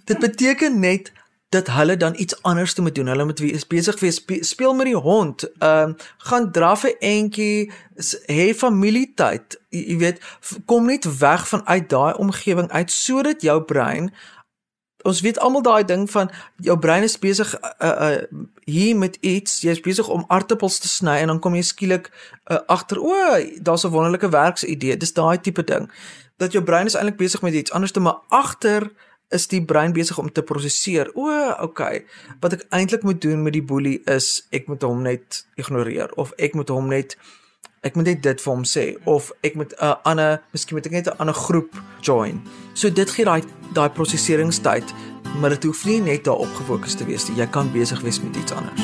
Dit 0.05 0.19
beteken 0.19 0.79
net 0.79 1.11
dat 1.49 1.67
hulle 1.67 1.97
dan 1.97 2.13
iets 2.17 2.41
anders 2.41 2.73
te 2.73 2.81
moet 2.81 2.95
doen. 2.95 3.07
Hulle 3.07 3.25
moet 3.25 3.39
wees 3.39 3.67
besig 3.67 3.99
wees 3.99 4.23
speel 4.39 4.73
met 4.73 4.85
die 4.85 4.95
hond. 4.95 5.43
Ehm 5.57 5.89
uh, 5.89 5.95
gaan 6.17 6.51
draf 6.51 6.83
'n 6.83 6.95
entjie, 6.99 7.71
hê 8.25 8.53
familietyd. 8.55 9.61
Jy, 9.69 9.83
jy 9.87 9.97
weet, 9.97 10.21
kom 10.65 10.85
net 10.85 11.17
weg 11.17 11.47
van 11.47 11.67
uit 11.67 11.89
daai 11.89 12.13
omgewing 12.13 12.71
uit 12.71 12.91
sodat 12.91 13.41
jou 13.41 13.61
brein 13.63 14.13
ons 15.05 15.21
weet 15.21 15.39
almal 15.39 15.61
daai 15.61 15.85
ding 15.85 16.11
van 16.11 16.31
jou 16.65 16.77
brein 16.81 17.03
is 17.03 17.19
besig 17.21 17.53
uh, 17.61 17.89
uh 17.89 18.17
hier 18.65 18.97
met 18.97 19.17
iets, 19.21 19.59
jy's 19.61 19.79
besig 19.85 20.07
om 20.09 20.23
aartappels 20.33 20.79
te 20.81 20.89
sny 20.89 21.19
en 21.21 21.29
dan 21.29 21.39
kom 21.39 21.53
jy 21.53 21.61
skielik 21.61 22.07
uh, 22.49 22.57
agter 22.65 22.97
o, 22.97 23.13
daar's 23.61 23.85
'n 23.85 23.93
wonderlike 23.93 24.29
werksidee. 24.29 24.97
Dis 24.97 25.13
daai 25.13 25.37
tipe 25.37 25.63
ding 25.63 25.91
dat 26.37 26.51
jou 26.51 26.63
brein 26.63 26.85
is 26.85 26.95
eintlik 26.95 27.17
besig 27.17 27.41
met 27.41 27.53
iets 27.53 27.71
anders 27.71 27.93
maar 27.93 28.19
agter 28.27 28.91
is 29.33 29.47
die 29.47 29.61
brein 29.65 29.93
besig 29.93 30.17
om 30.21 30.31
te 30.31 30.43
prosesseer. 30.43 31.09
O, 31.17 31.29
okay. 31.63 32.05
Wat 32.41 32.53
ek 32.53 32.65
eintlik 32.75 33.03
moet 33.03 33.21
doen 33.21 33.41
met 33.43 33.55
die 33.55 33.63
boelie 33.65 33.97
is 34.11 34.45
ek 34.55 34.69
moet 34.69 34.85
hom 34.85 35.01
net 35.05 35.45
ignoreer 35.59 36.13
of 36.21 36.33
ek 36.37 36.55
moet 36.57 36.69
hom 36.69 36.91
net 36.91 37.17
ek 37.85 37.93
moet 37.97 38.07
net 38.09 38.23
dit 38.25 38.41
vir 38.41 38.49
hom 38.49 38.63
sê 38.65 38.85
of 39.05 39.29
ek 39.45 39.55
moet 39.55 39.73
'n 39.73 39.85
uh, 39.85 39.95
ander, 40.09 40.41
miskien 40.53 40.77
moet 40.77 40.85
ek 40.85 40.91
net 40.91 41.07
'n 41.07 41.17
ander 41.21 41.37
groep 41.37 41.69
join. 42.01 42.41
So 42.73 42.89
dit 42.89 43.09
gee 43.09 43.25
daai 43.25 43.43
daai 43.73 43.89
prosesseringstyd, 43.89 44.93
maar 45.39 45.49
dit 45.49 45.63
hoef 45.63 45.85
nie 45.85 46.01
net 46.01 46.23
daarop 46.25 46.53
gefokus 46.57 46.95
te 46.95 47.05
wees 47.05 47.29
nie. 47.29 47.37
Jy 47.37 47.47
kan 47.47 47.71
besig 47.71 48.01
wees 48.01 48.21
met 48.21 48.35
iets 48.35 48.51
anders. 48.51 48.81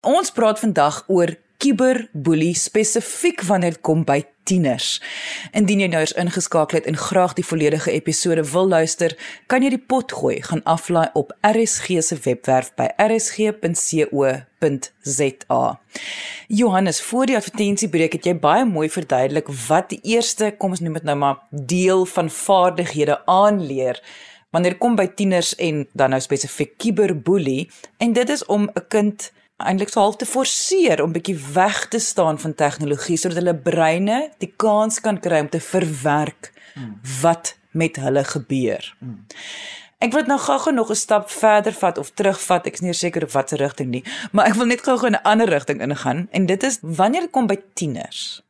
Ons 0.00 0.30
praat 0.30 0.58
vandag 0.58 1.04
oor 1.08 1.34
kiberboelie 1.58 2.54
spesifiek 2.54 3.42
wanneer 3.42 3.74
dit 3.74 3.82
kom 3.82 4.04
by 4.06 4.22
tieners. 4.48 5.00
Indien 5.52 5.80
jy 5.82 5.88
nou 5.92 6.00
eens 6.04 6.14
ingeskakel 6.18 6.78
het 6.78 6.86
en 6.88 6.96
graag 6.98 7.34
die 7.36 7.44
volledige 7.44 7.90
episode 7.92 8.44
wil 8.52 8.68
luister, 8.70 9.10
kan 9.50 9.62
jy 9.62 9.70
die 9.74 9.86
pot 9.90 10.12
gooi 10.14 10.38
gaan 10.46 10.62
aflaai 10.64 11.08
op 11.18 11.34
RSG 11.46 11.86
se 12.04 12.16
webwerf 12.24 12.68
by 12.78 12.86
rsg.co.za. 13.08 14.36
Johannes, 16.48 17.02
voor 17.10 17.26
die 17.28 17.36
advertensiebreek 17.36 18.12
het 18.16 18.24
jy 18.30 18.34
baie 18.38 18.64
mooi 18.68 18.88
verduidelik 18.92 19.48
wat 19.66 19.90
die 19.92 20.00
eerste, 20.14 20.54
kom 20.56 20.70
ons 20.76 20.82
noem 20.84 20.96
dit 21.00 21.06
nou 21.10 21.18
maar, 21.20 21.38
deel 21.50 22.06
van 22.06 22.30
vaardighede 22.32 23.16
aanleer 23.26 24.00
wanneer 24.54 24.78
kom 24.80 24.96
by 24.96 25.04
tieners 25.12 25.52
en 25.60 25.82
dan 25.92 26.14
nou 26.14 26.20
spesifiek 26.24 26.78
kiberboelie 26.80 27.68
en 28.00 28.14
dit 28.16 28.28
is 28.32 28.44
om 28.46 28.70
'n 28.72 28.86
kind 28.88 29.32
eintlik 29.58 29.90
so 29.90 30.00
half 30.00 30.16
te 30.16 30.26
forceer 30.26 31.02
om 31.02 31.12
bietjie 31.12 31.36
weg 31.54 31.88
te 31.88 31.98
staan 31.98 32.38
van 32.38 32.54
tegnologie 32.54 33.16
sodat 33.16 33.40
hulle 33.40 33.54
breine 33.54 34.30
die 34.38 34.52
kans 34.56 35.00
kan 35.00 35.20
kry 35.20 35.40
om 35.40 35.48
te 35.48 35.60
verwerk 35.60 36.52
wat 37.22 37.56
met 37.70 37.96
hulle 37.96 38.24
gebeur. 38.24 38.94
Ek 39.98 40.12
wil 40.14 40.28
nou 40.30 40.38
gou-gou 40.38 40.72
nog 40.72 40.90
'n 40.90 40.94
stap 40.94 41.30
verder 41.30 41.72
vat 41.72 41.98
of 41.98 42.10
terugvat. 42.10 42.66
Ek 42.66 42.74
is 42.74 42.80
nie 42.80 42.92
seker 42.92 43.22
op 43.22 43.32
watter 43.32 43.58
rigting 43.58 43.90
nie, 43.90 44.04
maar 44.32 44.46
ek 44.46 44.54
wil 44.54 44.66
net 44.66 44.82
gou-gou 44.82 45.06
in 45.06 45.18
'n 45.18 45.22
ander 45.24 45.48
rigting 45.48 45.80
ingaan 45.80 46.28
en 46.30 46.46
dit 46.46 46.62
is 46.62 46.78
wanneer 46.82 47.20
dit 47.20 47.30
kom 47.30 47.46
by 47.46 47.58
tieners 47.74 48.42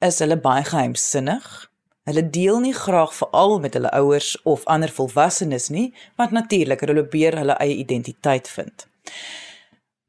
is 0.00 0.18
hulle 0.18 0.36
baie 0.40 0.64
geheimsinnig. 0.64 1.70
Hulle 2.08 2.30
deel 2.30 2.60
nie 2.60 2.74
graag 2.74 3.12
veral 3.14 3.58
met 3.60 3.74
hulle 3.76 3.90
ouers 3.90 4.42
of 4.48 4.64
ander 4.64 4.88
volwassenes 4.88 5.68
nie, 5.68 5.94
want 6.16 6.30
natuurlik 6.30 6.80
hulle 6.80 7.02
probeer 7.02 7.36
hulle 7.36 7.56
eie 7.60 7.76
identiteit 7.76 8.48
vind. 8.48 8.86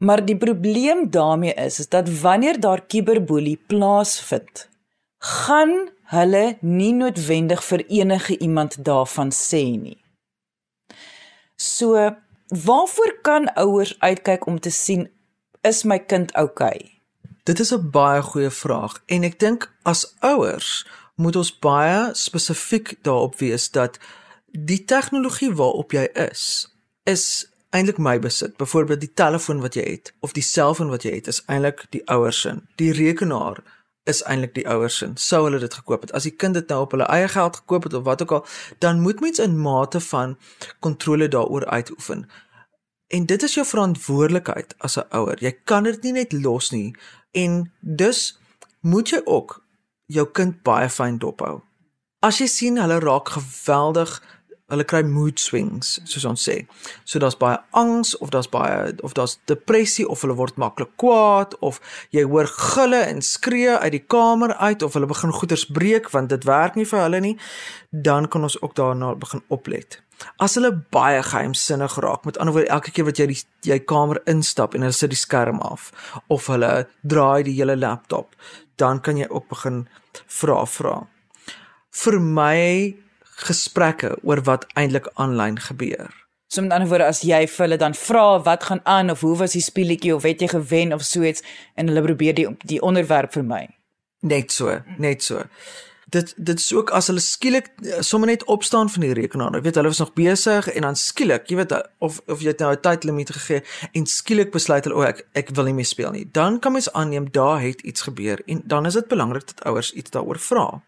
Maar 0.01 0.25
die 0.25 0.37
probleem 0.37 1.09
daarmee 1.13 1.53
is 1.53 1.79
is 1.79 1.89
dat 1.89 2.09
wanneer 2.19 2.59
daar 2.59 2.81
kiberboelie 2.81 3.59
plaasvind, 3.67 4.69
gaan 5.17 5.89
hulle 6.09 6.57
nie 6.61 6.93
noodwendig 6.93 7.61
vir 7.63 7.85
enige 7.87 8.37
iemand 8.37 8.79
daarvan 8.85 9.29
sê 9.29 9.61
nie. 9.77 9.99
So, 11.55 12.09
waarvoor 12.47 13.13
kan 13.21 13.53
ouers 13.53 13.93
uitkyk 13.99 14.45
om 14.45 14.59
te 14.59 14.73
sien 14.73 15.05
is 15.61 15.83
my 15.83 15.99
kind 15.99 16.33
oukei? 16.33 16.77
Okay? 16.81 17.01
Dit 17.43 17.59
is 17.59 17.71
'n 17.73 17.89
baie 17.91 18.21
goeie 18.21 18.49
vraag 18.49 19.03
en 19.05 19.23
ek 19.23 19.39
dink 19.39 19.69
as 19.83 20.15
ouers 20.19 20.87
moet 21.15 21.35
ons 21.35 21.59
baie 21.59 22.09
spesifiek 22.13 22.97
daarop 23.03 23.37
wees 23.39 23.71
dat 23.71 23.99
die 24.45 24.85
tegnologie 24.85 25.53
waarop 25.53 25.91
jy 25.91 26.09
is 26.13 26.73
is 27.03 27.50
eintlik 27.71 27.97
my 27.97 28.19
besit. 28.19 28.57
Byvoorbeeld 28.57 28.99
die 28.99 29.13
telefoon 29.13 29.61
wat 29.61 29.75
jy 29.75 29.85
het 29.87 30.13
of 30.19 30.35
die 30.37 30.43
selfoon 30.45 30.89
wat 30.89 31.03
jy 31.07 31.15
het 31.15 31.27
is 31.31 31.43
eintlik 31.47 31.85
die 31.95 32.03
ouers 32.11 32.41
se. 32.43 32.55
Die 32.81 32.91
rekenaar 32.95 33.63
is 34.09 34.23
eintlik 34.23 34.53
die 34.55 34.67
ouers 34.67 34.97
se. 35.01 35.11
Sou 35.15 35.43
hulle 35.45 35.59
dit 35.59 35.73
gekoop 35.73 36.05
het. 36.07 36.13
As 36.17 36.27
die 36.27 36.35
kind 36.35 36.57
dit 36.57 36.67
nou 36.69 36.81
op 36.85 36.95
hulle 36.95 37.07
eie 37.13 37.27
geld 37.31 37.61
gekoop 37.61 37.87
het 37.87 37.97
of 37.99 38.05
wat 38.07 38.21
ook 38.21 38.31
al, 38.31 38.45
dan 38.79 39.01
moet 39.01 39.19
mens 39.19 39.39
in 39.39 39.59
mate 39.59 39.99
van 40.11 40.37
kontrole 40.79 41.27
daaroor 41.27 41.65
uitoefen. 41.65 42.25
En 43.11 43.25
dit 43.25 43.43
is 43.43 43.53
jou 43.53 43.65
verantwoordelikheid 43.67 44.75
as 44.77 44.97
'n 44.97 45.07
ouer. 45.09 45.37
Jy 45.43 45.51
kan 45.63 45.83
dit 45.83 46.03
nie 46.03 46.11
net 46.11 46.31
los 46.33 46.71
nie 46.71 46.95
en 47.31 47.71
dus 47.79 48.39
moet 48.79 49.09
jy 49.09 49.21
ook 49.25 49.63
jou 50.05 50.25
kind 50.31 50.63
baie 50.63 50.89
fyn 50.89 51.17
dophou. 51.17 51.61
As 52.19 52.37
jy 52.37 52.47
sien 52.47 52.77
hulle 52.77 52.99
raak 52.99 53.29
geweldig 53.29 54.21
hulle 54.71 54.85
kry 54.87 55.01
mood 55.05 55.39
swings 55.39 55.97
soos 56.09 56.25
ons 56.27 56.45
sê. 56.47 56.61
So 57.05 57.19
daar's 57.19 57.37
baie 57.39 57.59
angs 57.77 58.13
of 58.23 58.31
daar's 58.33 58.49
baie 58.51 58.93
of 59.05 59.15
daar's 59.17 59.37
depressie 59.51 60.07
of 60.07 60.23
hulle 60.25 60.37
word 60.39 60.59
maklik 60.61 60.93
kwaad 61.01 61.57
of 61.59 61.81
jy 62.15 62.23
hoor 62.27 62.49
gille 62.49 63.01
en 63.09 63.21
skree 63.25 63.75
uit 63.75 63.95
die 63.97 64.05
kamer 64.15 64.55
uit 64.61 64.83
of 64.83 64.95
hulle 64.97 65.09
begin 65.11 65.35
goeters 65.35 65.67
breek 65.67 66.09
want 66.15 66.31
dit 66.31 66.47
werk 66.47 66.79
nie 66.79 66.87
vir 66.87 67.03
hulle 67.03 67.21
nie, 67.23 67.35
dan 67.91 68.29
kan 68.31 68.47
ons 68.47 68.57
ook 68.61 68.75
daarna 68.79 69.13
begin 69.19 69.43
oplet. 69.49 69.99
As 70.41 70.55
hulle 70.57 70.71
baie 70.93 71.21
geheimsinnig 71.25 71.95
raak, 72.03 72.25
met 72.25 72.37
ander 72.37 72.53
woorde 72.53 72.73
elke 72.73 72.93
keer 72.93 73.07
wat 73.07 73.19
jy 73.19 73.27
die 73.31 73.39
jy 73.71 73.79
kamer 73.89 74.21
instap 74.29 74.75
en 74.75 74.85
hulle 74.85 74.95
sit 74.95 75.13
die 75.13 75.19
skerm 75.19 75.61
af 75.65 75.89
of 76.33 76.47
hulle 76.51 76.87
draai 77.01 77.43
die 77.47 77.55
hele 77.57 77.77
laptop, 77.77 78.35
dan 78.81 79.01
kan 79.01 79.17
jy 79.17 79.27
ook 79.29 79.49
begin 79.49 79.85
vra 80.39 80.63
vra. 80.65 80.95
Vir 81.91 82.19
my 82.21 82.61
gesprekke 83.43 84.15
oor 84.23 84.43
wat 84.47 84.65
eintlik 84.73 85.09
aanlyn 85.13 85.59
gebeur. 85.59 86.09
So 86.51 86.61
met 86.61 86.73
ander 86.75 86.89
woorde 86.91 87.05
as 87.07 87.21
jy 87.23 87.45
vir 87.47 87.63
hulle 87.63 87.77
dan 87.79 87.93
vra 87.95 88.41
wat 88.43 88.65
gaan 88.67 88.81
aan 88.83 89.09
of 89.13 89.21
hoe 89.23 89.37
was 89.39 89.53
die 89.55 89.63
speletjie 89.63 90.15
of 90.15 90.25
het 90.27 90.41
jy 90.43 90.49
gewen 90.51 90.91
of 90.93 91.05
so 91.07 91.23
iets 91.23 91.45
en 91.79 91.87
hulle 91.87 92.03
probeer 92.03 92.35
die 92.35 92.49
die 92.67 92.81
onderwerp 92.83 93.31
vir 93.37 93.45
my. 93.47 93.61
Net 94.27 94.51
so, 94.51 94.81
net 94.97 95.23
so. 95.23 95.45
Dit 96.11 96.33
dit 96.35 96.59
is 96.59 96.67
ook 96.75 96.91
as 96.91 97.07
hulle 97.07 97.23
skielik 97.23 97.71
eh, 97.85 98.01
sommer 98.03 98.27
net 98.27 98.43
opstaan 98.51 98.91
van 98.91 99.07
die 99.07 99.13
rekenaar. 99.15 99.55
Jy 99.55 99.63
weet 99.69 99.79
hulle 99.79 99.93
was 99.93 100.03
nog 100.03 100.11
besig 100.19 100.67
en 100.73 100.89
dan 100.89 100.99
skielik, 100.99 101.47
jy 101.47 101.61
weet 101.61 101.77
of 102.03 102.19
of 102.27 102.43
jy 102.43 102.51
het 102.51 102.59
nou 102.59 102.73
'n 102.75 102.83
tydlimiet 102.83 103.31
gegee 103.31 103.63
en 103.93 104.05
skielik 104.05 104.51
besluit 104.51 104.83
hulle 104.83 104.99
o 104.99 105.07
ek 105.07 105.23
ek 105.33 105.55
wil 105.55 105.71
nie 105.71 105.77
meer 105.79 105.87
speel 105.87 106.11
nie. 106.11 106.27
Dan 106.31 106.59
kan 106.59 106.75
mens 106.75 106.91
aanneem 106.91 107.31
daar 107.31 107.61
het 107.61 107.81
iets 107.81 108.01
gebeur 108.01 108.43
en 108.45 108.61
dan 108.65 108.85
is 108.85 108.93
dit 108.93 109.07
belangrik 109.07 109.47
dat 109.47 109.63
ouers 109.63 109.93
iets 109.93 110.11
daaroor 110.11 110.39
vra. 110.39 110.81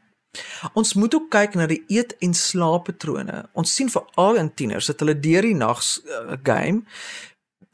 Ons 0.74 0.94
moet 0.94 1.16
ook 1.16 1.30
kyk 1.30 1.58
na 1.58 1.68
die 1.70 1.84
eet 1.88 2.16
en 2.26 2.34
slaappatrone. 2.34 3.44
Ons 3.54 3.76
sien 3.76 3.90
veral 3.90 4.40
in 4.42 4.54
tieners 4.54 4.90
dat 4.90 5.04
hulle 5.04 5.20
deur 5.20 5.46
die 5.46 5.58
nag 5.58 5.82
uh, 5.82 6.38
game 6.44 6.82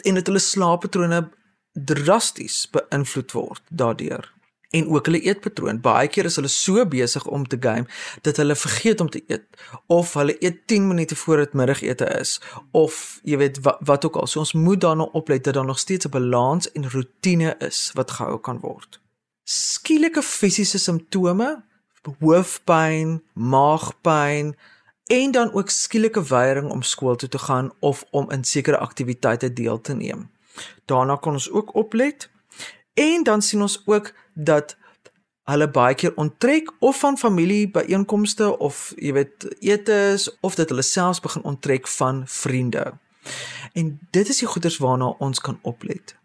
en 0.08 0.20
dat 0.20 0.28
hulle 0.28 0.44
slaappatrone 0.44 1.22
drasties 1.74 2.66
beïnvloed 2.74 3.32
word 3.38 3.64
daardeur. 3.70 4.28
En 4.70 4.90
ook 4.94 5.08
hulle 5.10 5.22
eetpatroon. 5.26 5.80
Baie 5.82 6.08
keer 6.14 6.28
is 6.30 6.36
hulle 6.38 6.52
so 6.52 6.84
besig 6.86 7.26
om 7.26 7.48
te 7.48 7.58
game 7.60 7.88
dat 8.22 8.38
hulle 8.38 8.56
vergeet 8.56 9.02
om 9.02 9.10
te 9.10 9.24
eet 9.28 9.48
of 9.88 10.14
hulle 10.14 10.36
eet 10.44 10.68
10 10.68 10.88
minute 10.88 11.16
voor 11.16 11.38
dit 11.38 11.54
middagete 11.54 12.06
is 12.20 12.38
of 12.72 13.20
jy 13.24 13.40
weet 13.42 13.62
wat, 13.66 13.80
wat 13.82 14.06
ook 14.06 14.20
al. 14.20 14.28
So 14.28 14.44
ons 14.44 14.54
moet 14.54 14.82
daarna 14.82 15.10
oplet 15.18 15.44
dat 15.44 15.58
daar 15.58 15.66
nog 15.66 15.80
steeds 15.80 16.06
'n 16.06 16.14
balans 16.14 16.72
en 16.72 16.92
rotine 16.92 17.56
is 17.58 17.92
wat 17.94 18.12
gehou 18.12 18.38
kan 18.40 18.60
word. 18.60 19.02
Skielike 19.44 20.22
fisiese 20.22 20.78
simptome 20.78 21.69
hoofpyn, 22.20 23.24
maagpyn 23.34 24.56
en 25.10 25.32
dan 25.32 25.54
ook 25.54 25.70
skielike 25.70 26.24
weiering 26.24 26.70
om 26.72 26.82
skool 26.82 27.16
toe 27.16 27.30
te 27.30 27.40
gaan 27.40 27.72
of 27.80 28.06
om 28.12 28.32
in 28.32 28.44
sekere 28.44 28.78
aktiwiteite 28.78 29.54
deel 29.54 29.82
te 29.82 29.94
neem. 29.94 30.30
Daarna 30.86 31.16
kan 31.16 31.34
ons 31.34 31.52
ook 31.52 31.76
oplet 31.76 32.30
en 32.94 33.24
dan 33.24 33.42
sien 33.42 33.62
ons 33.62 33.82
ook 33.86 34.14
dat 34.34 34.78
hulle 35.50 35.70
baie 35.70 35.96
keer 35.96 36.16
onttrek 36.16 36.72
of 36.80 37.00
van 37.00 37.18
familie 37.18 37.70
byeenkomste 37.72 38.58
of 38.58 38.94
jy 38.96 39.14
weet 39.14 39.48
etes 39.60 40.30
of 40.46 40.56
dat 40.56 40.70
hulle 40.70 40.86
selfs 40.86 41.24
begin 41.24 41.44
onttrek 41.44 41.88
van 41.88 42.22
vriende. 42.28 42.94
En 43.74 44.00
dit 44.12 44.30
is 44.30 44.38
die 44.38 44.48
goeders 44.48 44.78
waarna 44.78 45.16
ons 45.18 45.42
kan 45.42 45.60
oplet. 45.62 46.19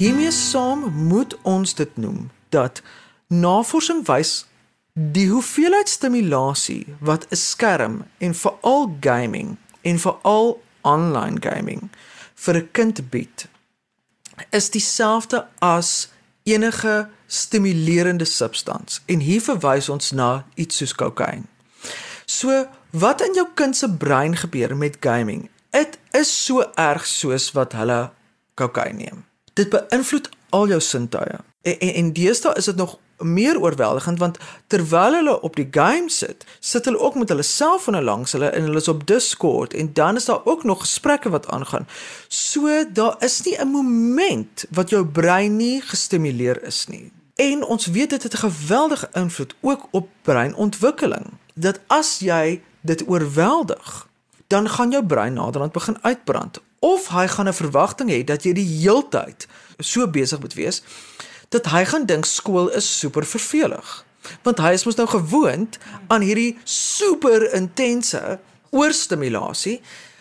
Hiermee 0.00 0.30
saam 0.30 0.92
moet 0.94 1.34
ons 1.42 1.74
dit 1.74 1.96
noem 2.00 2.30
dat 2.48 2.80
navorsing 3.28 4.00
wys 4.08 4.46
die 4.96 5.26
hoeveelheid 5.28 5.92
stimulasie 5.92 6.94
wat 7.04 7.26
'n 7.28 7.36
skerm 7.36 8.06
en 8.18 8.34
veral 8.34 8.96
gaming 9.00 9.56
en 9.82 9.98
veral 9.98 10.62
online 10.80 11.36
gaming 11.40 11.90
vir 12.34 12.54
'n 12.56 12.68
kind 12.72 13.10
bied 13.10 13.48
is 14.50 14.70
dieselfde 14.70 15.46
as 15.58 16.08
enige 16.42 17.08
stimulerende 17.26 18.24
substans 18.24 19.02
en 19.06 19.20
hier 19.20 19.40
verwys 19.40 19.88
ons 19.88 20.10
na 20.10 20.46
iets 20.54 20.76
soos 20.76 20.94
kokain. 20.94 21.46
So 22.24 22.68
wat 22.90 23.20
in 23.20 23.34
jou 23.34 23.48
kind 23.54 23.76
se 23.76 23.90
brein 23.90 24.36
gebeur 24.36 24.76
met 24.76 24.96
gaming? 25.00 25.50
Dit 25.70 25.98
is 26.10 26.44
so 26.44 26.72
erg 26.74 27.06
soos 27.06 27.52
wat 27.52 27.72
hulle 27.72 28.10
kokain 28.54 28.96
neem 28.96 29.28
dit 29.52 29.68
beïnvloed 29.68 30.28
al 30.50 30.68
jou 30.68 30.80
sintuie. 30.80 31.38
En 31.62 31.78
en, 31.78 31.94
en 31.94 32.12
deesdae 32.12 32.54
is 32.56 32.64
dit 32.64 32.76
nog 32.76 32.98
meer 33.20 33.60
oorweldigend 33.60 34.18
want 34.18 34.38
terwyl 34.66 35.12
hulle 35.12 35.40
op 35.40 35.56
die 35.56 35.68
game 35.70 36.10
sit, 36.10 36.44
sit 36.60 36.84
hulle 36.84 36.98
ook 36.98 37.14
met 37.14 37.28
hulle 37.28 37.42
selfone 37.42 38.02
langs 38.02 38.32
hulle 38.32 38.48
en 38.48 38.62
hulle 38.62 38.80
is 38.80 38.88
op 38.88 39.06
Discord 39.06 39.74
en 39.74 39.92
dan 39.92 40.16
is 40.16 40.24
daar 40.24 40.40
ook 40.44 40.64
nog 40.64 40.80
gesprekke 40.80 41.30
wat 41.30 41.48
aangaan. 41.48 41.88
So 42.28 42.84
daar 42.92 43.16
is 43.18 43.42
nie 43.42 43.56
'n 43.60 43.68
moment 43.68 44.64
wat 44.70 44.90
jou 44.90 45.06
brein 45.06 45.56
nie 45.56 45.80
gestimuleer 45.80 46.62
is 46.62 46.86
nie. 46.86 47.12
En 47.34 47.64
ons 47.64 47.86
weet 47.86 48.10
dit 48.10 48.22
het 48.22 48.34
'n 48.34 48.50
geweldige 48.50 49.08
invloed 49.12 49.54
ook 49.60 49.88
op 49.90 50.08
breinontwikkeling. 50.22 51.26
Dat 51.54 51.80
as 51.86 52.18
jy 52.18 52.62
dit 52.80 53.08
oorweldig, 53.08 54.08
dan 54.46 54.68
gaan 54.68 54.90
jou 54.90 55.06
brein 55.06 55.32
naderhand 55.32 55.72
begin 55.72 55.98
uitbrand 56.02 56.60
of 56.80 57.08
hy 57.08 57.26
gaan 57.26 57.48
'n 57.48 57.52
verwagting 57.52 58.10
hê 58.10 58.24
dat 58.24 58.44
jy 58.44 58.52
die 58.52 58.70
heeltyd 58.80 59.46
so 59.78 60.08
besig 60.08 60.40
moet 60.40 60.54
wees 60.54 60.82
dat 61.50 61.66
hy 61.66 61.84
gaan 61.84 62.06
dink 62.06 62.24
skool 62.24 62.70
is 62.70 62.98
super 62.98 63.26
vervelig. 63.26 64.04
Want 64.46 64.60
hy 64.62 64.72
is 64.76 64.84
mos 64.86 64.98
nou 65.00 65.08
gewoond 65.10 65.78
aan 66.06 66.22
hierdie 66.22 66.58
super 66.64 67.52
intense 67.56 68.38
oorstimulasie. 68.70 69.80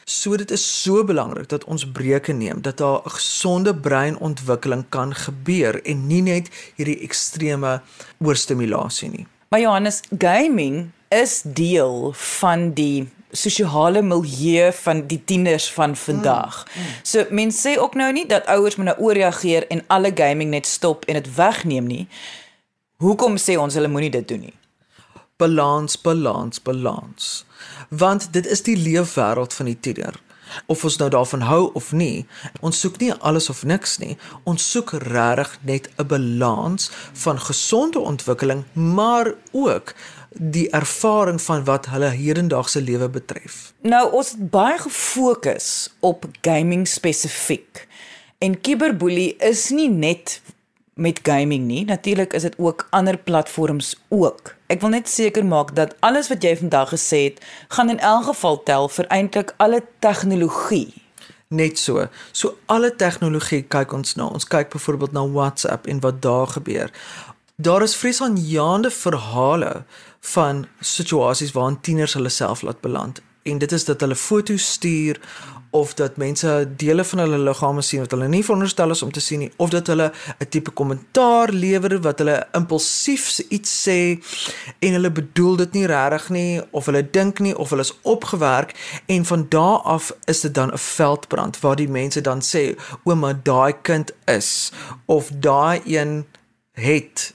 So 0.10 0.38
dit 0.42 0.52
is 0.52 0.64
so 0.82 1.04
belangrik 1.06 1.52
dat 1.52 1.68
ons 1.70 1.86
breuke 1.86 2.34
neem 2.34 2.62
dat 2.66 2.78
daar 2.78 3.02
'n 3.06 3.10
gesonde 3.10 3.76
breinontwikkeling 3.76 4.86
kan 4.90 5.14
gebeur 5.14 5.82
en 5.86 6.08
nie 6.08 6.22
net 6.22 6.50
hierdie 6.76 7.00
ekstreme 7.00 7.82
oorstimulasie 8.18 9.10
nie. 9.10 9.28
Maar 9.50 9.60
Johannes, 9.60 10.02
gaming 10.18 10.92
is 11.10 11.42
deel 11.42 12.14
van 12.16 12.74
die 12.74 13.10
sosiale 13.32 14.02
milieu 14.02 14.72
van 14.74 15.08
die 15.08 15.24
tieners 15.26 15.72
van 15.74 15.96
vandag. 15.96 16.66
Mm, 16.66 16.82
mm. 16.82 16.88
So 17.04 17.26
mense 17.30 17.62
sê 17.68 17.78
ook 17.80 17.96
nou 17.96 18.12
nie 18.14 18.26
dat 18.26 18.46
ouers 18.46 18.76
moet 18.76 18.86
nou 18.86 18.98
ooreageer 18.98 19.68
en 19.68 19.84
alle 19.88 20.12
gaming 20.16 20.50
net 20.50 20.66
stop 20.66 21.06
en 21.06 21.14
dit 21.14 21.36
wegneem 21.36 21.88
nie. 21.88 22.08
Hoekom 22.98 23.38
sê 23.38 23.58
ons 23.58 23.74
hulle 23.74 23.88
moenie 23.88 24.12
dit 24.12 24.28
doen 24.28 24.42
nie? 24.50 24.56
Balans, 25.40 26.02
balans, 26.02 26.62
balans. 26.62 27.46
Want 27.90 28.34
dit 28.34 28.46
is 28.46 28.64
die 28.64 28.76
leefwêreld 28.78 29.54
van 29.54 29.66
die 29.66 29.80
tiener. 29.80 30.18
Of 30.66 30.84
ons 30.84 30.98
nou 30.98 31.10
daarvan 31.10 31.46
hou 31.48 31.70
of 31.78 31.92
nie, 31.92 32.26
ons 32.66 32.80
soek 32.80 32.98
nie 33.02 33.12
alles 33.14 33.50
of 33.54 33.64
niks 33.64 33.98
nie. 34.02 34.18
Ons 34.50 34.66
soek 34.72 34.92
regtig 35.06 35.58
net 35.62 35.90
'n 35.98 36.08
balans 36.08 36.90
van 37.24 37.40
gesonde 37.40 38.00
ontwikkeling, 38.00 38.66
maar 38.74 39.34
ook 39.52 39.94
die 40.30 40.70
ervaring 40.70 41.42
van 41.42 41.64
wat 41.64 41.90
hulle 41.90 42.10
hedendaagse 42.14 42.82
lewe 42.82 43.10
betref. 43.10 43.74
Nou 43.82 44.12
ons 44.12 44.32
het 44.32 44.50
baie 44.50 44.78
gefokus 44.78 45.90
op 46.00 46.26
gaming 46.42 46.88
spesifiek. 46.88 47.88
En 48.38 48.58
cyberbully 48.62 49.34
is 49.38 49.70
nie 49.70 49.90
net 49.90 50.42
met 51.00 51.20
gaming 51.24 51.66
nie. 51.66 51.86
Natuurlik 51.86 52.34
is 52.34 52.42
dit 52.42 52.56
ook 52.58 52.88
ander 52.90 53.18
platforms 53.18 53.96
ook. 54.08 54.56
Ek 54.68 54.82
wil 54.82 54.94
net 54.94 55.10
seker 55.10 55.46
maak 55.46 55.76
dat 55.76 55.96
alles 56.00 56.28
wat 56.30 56.44
jy 56.44 56.58
vandag 56.60 56.92
gesê 56.94 57.24
het, 57.30 57.40
gaan 57.68 57.90
in 57.90 58.00
elk 58.00 58.30
geval 58.30 58.64
tel 58.64 58.90
vir 58.90 59.08
eintlik 59.08 59.54
alle 59.58 59.82
tegnologie. 60.00 60.94
Net 61.50 61.80
so. 61.80 62.06
So 62.32 62.58
alle 62.66 62.92
tegnologie 62.96 63.64
kyk 63.66 63.94
ons 63.94 64.14
na. 64.16 64.28
Ons 64.30 64.46
kyk 64.46 64.70
byvoorbeeld 64.76 65.16
na 65.18 65.26
WhatsApp 65.28 65.88
en 65.88 66.00
wat 66.00 66.22
daar 66.22 66.48
gebeur. 66.48 66.92
Daar 67.56 67.82
is 67.82 67.96
vreesaanjaende 67.96 68.92
verhale 68.92 69.84
van 70.20 70.68
situasies 70.80 71.52
waarin 71.52 71.82
tieners 71.82 72.14
hulle 72.14 72.30
self 72.30 72.62
laat 72.62 72.82
beland. 72.82 73.22
En 73.44 73.58
dit 73.58 73.72
is 73.72 73.86
dat 73.86 74.00
hulle 74.00 74.16
foto's 74.16 74.72
stuur 74.72 75.20
of 75.70 75.94
dat 75.94 76.18
mense 76.18 76.72
dele 76.76 77.04
van 77.04 77.20
hulle 77.20 77.38
liggame 77.38 77.82
sien 77.82 78.00
wat 78.00 78.12
hulle 78.12 78.28
nie 78.28 78.44
veronderstel 78.44 78.90
is 78.90 79.02
om 79.06 79.12
te 79.12 79.22
sien 79.22 79.40
nie 79.44 79.52
of 79.58 79.70
dat 79.70 79.88
hulle 79.88 80.12
'n 80.40 80.50
tipe 80.50 80.72
kommentaar 80.72 81.52
lewer 81.52 82.02
wat 82.02 82.18
hulle 82.20 82.48
impulsief 82.52 83.40
iets 83.50 83.88
sê 83.88 84.18
en 84.80 84.92
hulle 84.92 85.12
bedoel 85.12 85.56
dit 85.56 85.74
nie 85.74 85.86
regtig 85.86 86.30
nie 86.30 86.62
of 86.72 86.86
hulle 86.86 87.10
dink 87.10 87.40
nie 87.40 87.58
of 87.58 87.70
hulle 87.70 87.82
is 87.82 87.98
opgewerk 88.02 89.02
en 89.06 89.26
van 89.26 89.46
daardie 89.50 89.86
af 89.86 90.12
is 90.26 90.40
dit 90.40 90.54
dan 90.54 90.72
'n 90.72 90.78
veldbrand 90.78 91.60
waar 91.60 91.76
die 91.76 91.90
mense 91.90 92.22
dan 92.22 92.42
sê 92.42 92.76
ouma 93.04 93.34
daai 93.34 93.74
kind 93.82 94.12
is 94.26 94.72
of 95.06 95.30
daai 95.34 95.82
een 95.86 96.26
het 96.72 97.34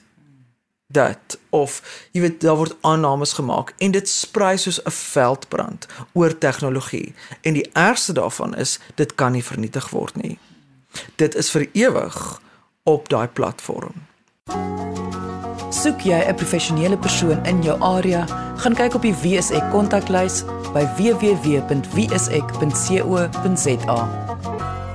dat 0.95 1.37
of 1.49 1.81
jy 2.11 2.21
weet 2.23 2.41
daar 2.41 2.55
word 2.59 2.75
aannames 2.81 3.33
gemaak 3.37 3.73
en 3.77 3.91
dit 3.91 4.09
sprei 4.09 4.57
soos 4.57 4.79
'n 4.83 4.91
veldbrand 4.91 5.87
oor 6.13 6.37
tegnologie 6.37 7.13
en 7.41 7.53
die 7.53 7.69
ergste 7.73 8.13
daarvan 8.13 8.55
is 8.55 8.79
dit 8.95 9.15
kan 9.15 9.31
nie 9.31 9.43
vernietig 9.43 9.89
word 9.89 10.15
nie. 10.15 10.37
Dit 11.15 11.35
is 11.35 11.51
vir 11.51 11.67
ewig 11.73 12.41
op 12.83 13.09
daai 13.09 13.27
platform. 13.27 13.93
Soek 15.69 15.99
jy 16.01 16.19
'n 16.27 16.35
professionele 16.35 16.97
persoon 16.97 17.45
in 17.45 17.63
jou 17.63 17.81
area, 17.81 18.25
gaan 18.55 18.75
kyk 18.75 18.93
op 18.93 19.01
die 19.01 19.15
WSE 19.15 19.67
kontaklys 19.71 20.43
by 20.73 20.87
www.wse.co.za. 20.97 21.69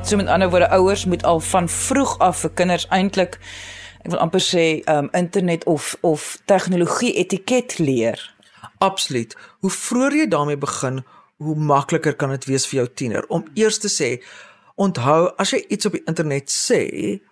So 0.04 0.16
met 0.16 0.26
ander 0.26 0.50
woorde 0.50 0.70
ouers 0.70 1.04
moet 1.04 1.24
al 1.24 1.40
van 1.40 1.68
vroeg 1.68 2.18
af 2.18 2.38
vir 2.38 2.50
kinders 2.50 2.86
eintlik 2.88 3.38
ek 4.04 4.10
wil 4.10 4.20
amper 4.20 4.40
sê 4.40 4.66
um 4.88 5.08
internet 5.12 5.64
of 5.64 5.96
of 6.00 6.38
tegnologie 6.44 7.14
etiket 7.20 7.78
leer. 7.78 8.34
Absoluut. 8.78 9.36
Hoe 9.60 9.70
vroeër 9.70 10.16
jy 10.16 10.28
daarmee 10.28 10.56
begin, 10.56 11.02
hoe 11.36 11.56
makliker 11.56 12.16
kan 12.16 12.30
dit 12.30 12.44
wees 12.44 12.66
vir 12.68 12.82
jou 12.82 12.88
tiener 12.94 13.26
om 13.28 13.44
eers 13.54 13.78
te 13.78 13.88
sê 13.88 14.20
onthou 14.80 15.28
as 15.40 15.52
jy 15.52 15.60
iets 15.68 15.88
op 15.88 15.96
die 15.96 16.04
internet 16.08 16.52
sê, 16.52 16.80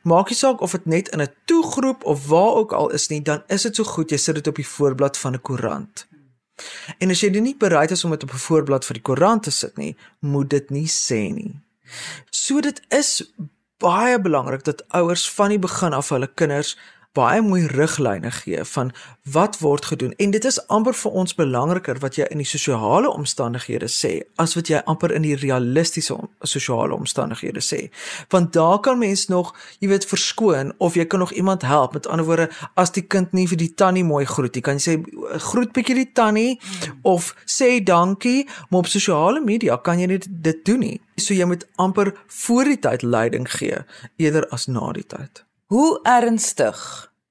maak 0.09 0.29
nie 0.29 0.37
saak 0.37 0.61
of 0.65 0.75
dit 0.77 0.87
net 0.87 1.09
in 1.17 1.23
'n 1.23 1.33
toegroep 1.49 2.05
of 2.05 2.27
waar 2.29 2.61
ook 2.61 2.73
al 2.73 2.91
is 2.91 3.09
nie, 3.09 3.23
dan 3.23 3.43
is 3.49 3.63
dit 3.63 3.77
so 3.77 3.85
goed 3.85 4.11
jy 4.11 4.17
sit 4.17 4.35
dit 4.35 4.47
op 4.47 4.57
die 4.57 4.67
voorblad 4.67 5.17
van 5.17 5.35
'n 5.35 5.41
koerant. 5.41 6.07
En 6.99 7.11
as 7.11 7.21
jy 7.21 7.31
nie 7.41 7.57
bereid 7.57 7.91
is 7.91 8.05
om 8.05 8.11
dit 8.11 8.23
op 8.23 8.33
'n 8.33 8.45
voorblad 8.49 8.85
vir 8.85 8.95
die 8.95 9.03
koerant 9.03 9.43
te 9.43 9.51
sit 9.51 9.77
nie, 9.77 9.97
moet 10.21 10.51
dit 10.51 10.71
nie 10.71 10.87
sê 10.87 11.33
nie. 11.33 11.61
So 12.31 12.61
dit 12.61 12.81
is 12.89 13.23
baie 13.79 14.21
belangrik 14.21 14.65
dat 14.65 14.85
ouers 14.89 15.29
van 15.31 15.55
die 15.55 15.59
begin 15.63 15.95
af 15.95 16.09
hulle 16.15 16.27
kinders 16.35 16.77
baie 17.17 17.41
mooi 17.43 17.67
riglyne 17.67 18.31
gee 18.31 18.65
van 18.65 18.93
wat 19.33 19.59
word 19.59 19.85
gedoen. 19.85 20.13
En 20.17 20.31
dit 20.31 20.45
is 20.45 20.59
amper 20.69 20.95
vir 20.95 21.17
ons 21.23 21.35
belangriker 21.35 21.99
wat 22.03 22.19
jy 22.19 22.27
in 22.33 22.43
die 22.43 22.49
sosiale 22.49 23.11
omstandighede 23.11 23.89
sê 23.93 24.13
as 24.37 24.55
wat 24.59 24.69
jy 24.71 24.83
amper 24.87 25.13
in 25.17 25.25
die 25.27 25.37
realistiese 25.37 26.15
om, 26.15 26.29
sosiale 26.43 26.95
omstandighede 26.95 27.63
sê. 27.65 27.81
Want 28.33 28.53
daar 28.53 28.79
kan 28.85 29.01
mens 29.01 29.27
nog 29.29 29.55
jy 29.81 29.91
weet 29.93 30.07
verskoon 30.09 30.73
of 30.79 30.95
jy 30.99 31.07
kan 31.07 31.25
nog 31.25 31.33
iemand 31.33 31.63
help. 31.63 31.97
Met 31.97 32.07
ander 32.07 32.27
woorde 32.27 32.51
as 32.75 32.93
die 32.93 33.07
kind 33.07 33.33
nie 33.33 33.49
vir 33.49 33.61
die 33.61 33.73
tannie 33.75 34.05
mooi 34.05 34.25
groet 34.29 34.57
jy 34.57 34.65
kan 34.65 34.81
sê 34.83 34.99
groet 35.51 35.73
bietjie 35.73 35.99
die 36.03 36.13
tannie 36.13 36.61
of 37.03 37.35
sê 37.47 37.79
dankie. 37.85 38.47
Maar 38.69 38.85
op 38.85 38.93
sosiale 38.93 39.43
media 39.45 39.77
kan 39.77 40.01
jy 40.01 40.13
net 40.15 40.29
dit 40.29 40.65
doen 40.65 40.85
nie. 40.85 40.97
So 41.19 41.35
jy 41.35 41.49
moet 41.51 41.67
amper 41.77 42.15
voor 42.45 42.65
die 42.65 42.79
tyd 42.79 43.03
leiding 43.03 43.51
gee 43.51 43.83
eerder 44.17 44.47
as 44.55 44.69
na 44.71 44.93
die 44.95 45.07
tyd 45.07 45.48
Hoe 45.69 46.01
ernstig 46.03 46.79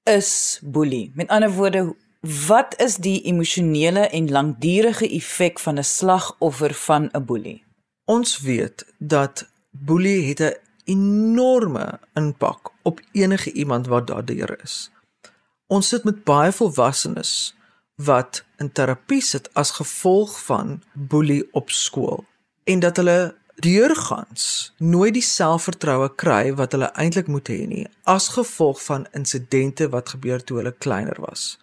is 0.04 0.60
boelie? 0.62 1.12
Met 1.15 1.28
ander 1.28 1.52
woorde, 1.52 1.95
wat 2.47 2.76
is 2.80 2.95
die 2.95 3.21
emosionele 3.21 4.00
en 4.00 4.30
langdurige 4.32 5.10
effek 5.10 5.60
van 5.60 5.80
'n 5.80 5.84
slagoffer 5.84 6.73
van 6.73 7.10
'n 7.13 7.26
boelie? 7.26 7.63
Ons 8.06 8.39
weet 8.39 8.86
dat 8.97 9.50
boelie 9.71 10.28
het 10.28 10.39
'n 10.39 10.58
enorme 10.84 12.00
impak 12.13 12.71
op 12.82 13.02
enige 13.12 13.52
iemand 13.52 13.88
wat 13.88 14.08
daardeur 14.08 14.62
is. 14.63 14.91
Ons 15.67 15.88
sit 15.88 16.04
met 16.04 16.23
baie 16.23 16.52
volwassenes 16.52 17.56
wat 17.95 18.45
in 18.58 18.71
terapie 18.71 19.21
sit 19.21 19.54
as 19.54 19.71
gevolg 19.71 20.43
van 20.43 20.84
boelie 20.93 21.47
op 21.52 21.69
skool 21.69 22.26
en 22.63 22.80
dat 22.80 22.95
hulle 22.95 23.36
deurgangs 23.63 24.74
nooit 24.78 25.15
die 25.15 25.26
selfvertroue 25.26 26.12
kry 26.15 26.52
wat 26.60 26.76
hulle 26.76 26.91
eintlik 27.00 27.30
moet 27.32 27.50
hê 27.50 27.63
nie 27.70 27.86
as 28.06 28.30
gevolg 28.36 28.82
van 28.86 29.08
insidente 29.17 29.89
wat 29.93 30.13
gebeur 30.13 30.43
toe 30.43 30.60
hulle 30.60 30.76
kleiner 30.86 31.17
was. 31.24 31.56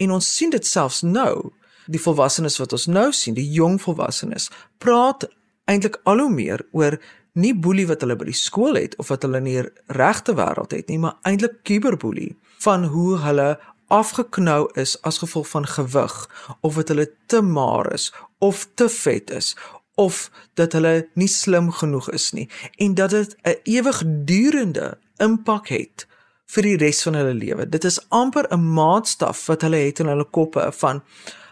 En 0.00 0.14
ons 0.16 0.30
sien 0.36 0.50
dit 0.52 0.66
selfs 0.66 1.02
nou, 1.04 1.52
die 1.86 2.00
volwassenes 2.02 2.58
wat 2.60 2.72
ons 2.76 2.88
nou 2.90 3.10
sien, 3.12 3.36
die 3.36 3.46
jong 3.52 3.78
volwassenes, 3.82 4.48
praat 4.82 5.28
eintlik 5.70 6.00
al 6.04 6.24
hoe 6.24 6.32
meer 6.32 6.64
oor 6.72 6.98
nie 7.36 7.52
boelie 7.54 7.86
wat 7.88 8.02
hulle 8.04 8.16
by 8.16 8.30
die 8.30 8.36
skool 8.36 8.78
het 8.80 8.96
of 9.02 9.12
wat 9.12 9.26
hulle 9.26 9.42
in 9.42 9.48
die 9.50 9.62
regte 9.92 10.34
wêreld 10.38 10.72
het 10.72 10.88
nie, 10.88 11.00
maar 11.00 11.18
eintlik 11.28 11.60
cyberboelie 11.68 12.32
van 12.64 12.88
hoe 12.92 13.18
hulle 13.20 13.56
afgeknou 13.92 14.66
is 14.74 14.96
as 15.06 15.20
gevolg 15.22 15.48
van 15.52 15.66
gewig 15.66 16.14
of 16.60 16.74
wat 16.74 16.88
hulle 16.90 17.06
te 17.30 17.42
maar 17.42 17.92
is 17.94 18.08
of 18.38 18.66
te 18.74 18.88
vet 18.88 19.30
is 19.30 19.54
of 19.96 20.30
dat 20.54 20.72
hulle 20.76 21.08
nie 21.14 21.28
slim 21.28 21.70
genoeg 21.72 22.10
is 22.16 22.30
nie 22.36 22.48
en 22.76 22.94
dat 22.94 23.10
dit 23.10 23.36
'n 23.42 23.56
ewigdurende 23.64 24.98
impak 25.16 25.68
het 25.68 26.06
vir 26.46 26.62
die 26.62 26.76
res 26.76 27.02
van 27.02 27.14
hulle 27.14 27.34
lewe. 27.34 27.68
Dit 27.68 27.84
is 27.84 28.00
amper 28.08 28.46
'n 28.50 28.72
maatstaf 28.74 29.46
wat 29.46 29.62
hulle 29.62 29.76
het 29.76 29.98
in 29.98 30.06
hulle 30.06 30.24
koppe 30.24 30.72
van 30.72 31.02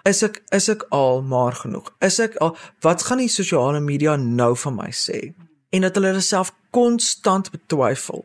is 0.04 0.22
ek 0.22 0.42
is 0.52 0.68
ek 0.68 0.84
al 0.88 1.22
maar 1.22 1.52
genoeg? 1.52 1.88
Is 2.00 2.18
ek 2.18 2.36
al 2.36 2.56
wat 2.80 3.02
gaan 3.02 3.18
die 3.18 3.28
sosiale 3.28 3.80
media 3.80 4.16
nou 4.16 4.56
van 4.56 4.74
my 4.74 4.90
sê? 4.92 5.32
En 5.70 5.80
dat 5.80 5.94
hulle 5.94 6.20
self 6.20 6.52
konstant 6.70 7.50
betwyfel 7.50 8.24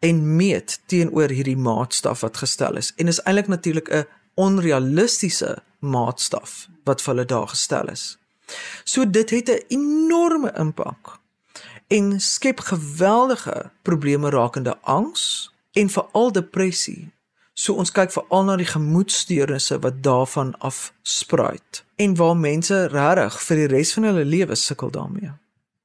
en 0.00 0.36
meet 0.36 0.80
teenoor 0.86 1.28
hierdie 1.28 1.56
maatstaf 1.56 2.20
wat 2.20 2.36
gestel 2.36 2.76
is. 2.76 2.92
En 2.96 3.08
is 3.08 3.20
eintlik 3.22 3.48
natuurlik 3.48 3.88
'n 3.90 4.06
onrealistiese 4.34 5.62
maatstaf 5.80 6.68
wat 6.84 7.02
vir 7.02 7.14
hulle 7.14 7.26
daar 7.26 7.48
gestel 7.48 7.88
is. 7.88 8.21
So 8.84 9.10
dit 9.10 9.30
het 9.30 9.48
'n 9.48 9.64
enorme 9.68 10.52
impak 10.58 11.20
en 11.88 12.20
skep 12.20 12.60
geweldige 12.60 13.70
probleme 13.82 14.30
rakende 14.30 14.78
angs 14.80 15.52
en 15.72 15.90
veral 15.90 16.32
depressie. 16.32 17.10
So 17.52 17.74
ons 17.74 17.92
kyk 17.92 18.12
veral 18.12 18.44
na 18.44 18.56
die 18.56 18.68
gemoedsteurnisse 18.68 19.78
wat 19.78 20.02
daarvan 20.02 20.54
af 20.58 20.92
spruit 21.02 21.84
en 21.96 22.16
waar 22.16 22.36
mense 22.36 22.86
regtig 22.86 23.42
vir 23.42 23.56
die 23.56 23.70
res 23.76 23.92
van 23.92 24.08
hulle 24.08 24.24
lewe 24.24 24.54
sukkel 24.54 24.90
daarmee. 24.90 25.32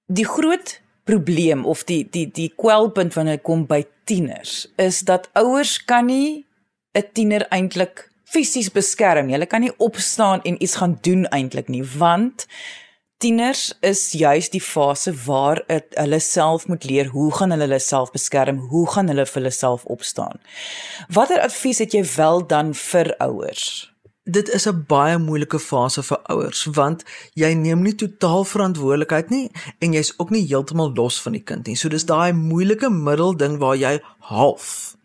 Die 0.08 0.26
groot 0.26 0.80
probleem 1.04 1.66
of 1.66 1.84
die 1.84 2.08
die 2.12 2.28
die 2.32 2.52
kwelpunt 2.56 3.14
wanneer 3.14 3.40
dit 3.40 3.46
kom 3.48 3.66
by 3.68 3.84
tieners 4.08 4.68
is 4.76 5.04
dat 5.08 5.30
ouers 5.34 5.78
kan 5.86 6.06
nie 6.06 6.46
'n 6.94 7.04
tiener 7.14 7.48
eintlik 7.50 8.12
fisies 8.28 8.72
beskerm. 8.74 9.32
Jy 9.32 9.48
kan 9.50 9.64
nie 9.64 9.74
opstaan 9.78 10.44
en 10.48 10.60
iets 10.64 10.78
gaan 10.82 10.98
doen 11.02 11.26
eintlik 11.36 11.72
nie, 11.72 11.84
want 11.98 12.48
tieners 13.24 13.72
is 13.82 14.12
juis 14.14 14.52
die 14.54 14.62
fase 14.62 15.14
waar 15.26 15.64
het, 15.72 15.90
hulle 15.98 16.20
self 16.22 16.68
moet 16.70 16.86
leer 16.86 17.10
hoe 17.16 17.32
gaan 17.34 17.56
hulle 17.56 17.66
hulle 17.66 17.82
self 17.82 18.12
beskerm, 18.14 18.60
hoe 18.72 18.86
gaan 18.94 19.10
hulle 19.10 19.26
vir 19.26 19.42
hulle 19.42 19.54
self 19.54 19.86
opstaan. 19.90 20.42
Watter 21.14 21.42
advies 21.42 21.82
het 21.82 21.96
jy 21.98 22.04
wel 22.16 22.44
dan 22.48 22.74
vir 22.78 23.14
ouers? 23.24 23.88
Dit 24.28 24.50
is 24.50 24.68
'n 24.68 24.84
baie 24.88 25.18
moeilike 25.18 25.60
fase 25.60 26.04
vir 26.04 26.20
ouers 26.30 26.66
want 26.66 27.04
jy 27.34 27.54
neem 27.54 27.82
nie 27.82 27.96
totaal 27.96 28.44
verantwoordelikheid 28.44 29.30
nie 29.30 29.52
en 29.80 29.94
jy's 29.94 30.14
ook 30.18 30.30
nie 30.30 30.48
heeltemal 30.48 30.92
los 30.96 31.22
van 31.22 31.32
die 31.32 31.44
kind 31.44 31.68
nie. 31.68 31.76
So 31.76 31.90
dis 31.90 32.06
daai 32.06 32.34
moeilike 32.34 32.90
middelding 32.90 33.58
waar 33.58 33.76
jy 33.76 34.00
half. 34.20 34.96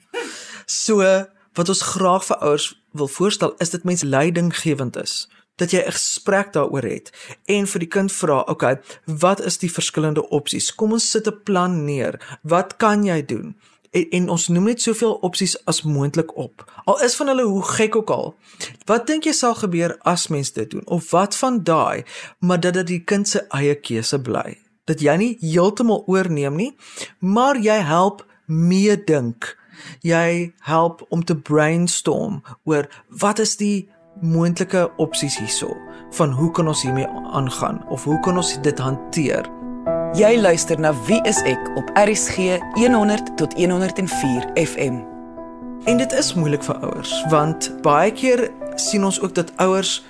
So 0.66 1.26
wat 1.54 1.68
ons 1.68 1.82
graag 1.82 2.24
vir 2.24 2.36
ouers 2.36 2.82
wil 2.92 3.08
voorstel 3.08 3.54
is 3.58 3.70
dit 3.70 3.84
mens 3.84 4.02
leidinggewend 4.02 4.96
is 4.96 5.28
dat 5.56 5.70
jy 5.70 5.82
'n 5.84 5.92
gesprek 5.92 6.52
daaroor 6.52 6.82
het 6.82 7.12
en 7.44 7.66
vir 7.66 7.78
die 7.78 7.88
kind 7.88 8.12
vra, 8.12 8.38
"Oké, 8.40 8.50
okay, 8.50 8.80
wat 9.04 9.40
is 9.40 9.58
die 9.58 9.72
verskillende 9.72 10.28
opsies? 10.28 10.74
Kom 10.74 10.92
ons 10.92 11.10
sit 11.10 11.26
'n 11.26 11.42
plan 11.44 11.84
neer. 11.84 12.38
Wat 12.42 12.76
kan 12.76 13.04
jy 13.04 13.24
doen?" 13.24 13.56
En, 13.90 14.06
en 14.10 14.28
ons 14.28 14.48
noem 14.48 14.64
net 14.64 14.82
soveel 14.82 15.12
opsies 15.12 15.64
as 15.64 15.82
moontlik 15.82 16.36
op. 16.36 16.64
Al 16.84 17.02
is 17.02 17.14
van 17.14 17.26
hulle 17.26 17.44
hoe 17.44 17.62
gek 17.62 17.96
ook 17.96 18.10
al. 18.10 18.34
Wat 18.84 19.06
dink 19.06 19.24
jy 19.24 19.32
sal 19.32 19.54
gebeur 19.54 19.98
as 20.00 20.28
mens 20.28 20.52
dit 20.52 20.70
doen? 20.70 20.86
Of 20.86 21.10
wat 21.10 21.36
van 21.36 21.62
daai, 21.62 22.04
maar 22.38 22.60
dat 22.60 22.74
dit 22.74 22.86
die 22.86 23.04
kind 23.04 23.28
se 23.28 23.44
eie 23.48 23.74
keuse 23.74 24.20
bly. 24.20 24.58
Dat 24.84 25.00
jy 25.00 25.16
nie 25.16 25.36
heeltemal 25.40 26.04
oorneem 26.06 26.56
nie, 26.56 26.76
maar 27.18 27.60
jy 27.60 27.78
help 27.84 28.26
meedink. 28.46 29.61
Jy 30.00 30.52
help 30.60 31.06
om 31.08 31.24
te 31.24 31.36
brainstorm 31.36 32.42
oor 32.64 32.88
wat 33.08 33.38
is 33.38 33.56
die 33.56 33.88
moontlike 34.20 34.90
opsies 34.96 35.38
hierso 35.38 35.76
van 36.10 36.32
hoe 36.32 36.50
kan 36.50 36.68
ons 36.68 36.82
hiermee 36.82 37.08
aangaan 37.32 37.80
of 37.88 38.04
hoe 38.04 38.20
kan 38.20 38.36
ons 38.36 38.60
dit 38.62 38.78
hanteer? 38.78 39.48
Jy 40.12 40.36
luister 40.40 40.80
na 40.80 40.92
Wie 41.06 41.20
is 41.24 41.40
ek 41.48 41.70
op 41.80 41.88
RSG 41.96 42.58
100 42.76 43.36
tot 43.36 43.54
104 43.56 44.50
FM. 44.60 45.00
En 45.84 45.96
dit 45.96 46.12
is 46.12 46.34
moeilik 46.34 46.62
vir 46.62 46.82
ouers 46.84 47.14
want 47.32 47.70
baie 47.82 48.12
keer 48.12 48.50
sien 48.76 49.04
ons 49.04 49.20
ook 49.20 49.34
dat 49.34 49.52
ouers 49.56 50.02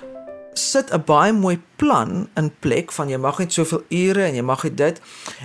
sit 0.53 0.91
'n 0.93 1.03
baie 1.05 1.33
mooi 1.33 1.61
plan 1.75 2.27
in 2.35 2.51
plek 2.59 2.91
van 2.91 3.09
jy 3.09 3.17
mag 3.17 3.39
net 3.39 3.53
soveel 3.53 3.83
ure 3.89 4.23
en 4.23 4.35
jy 4.35 4.41
mag 4.41 4.61
dit 4.75 5.01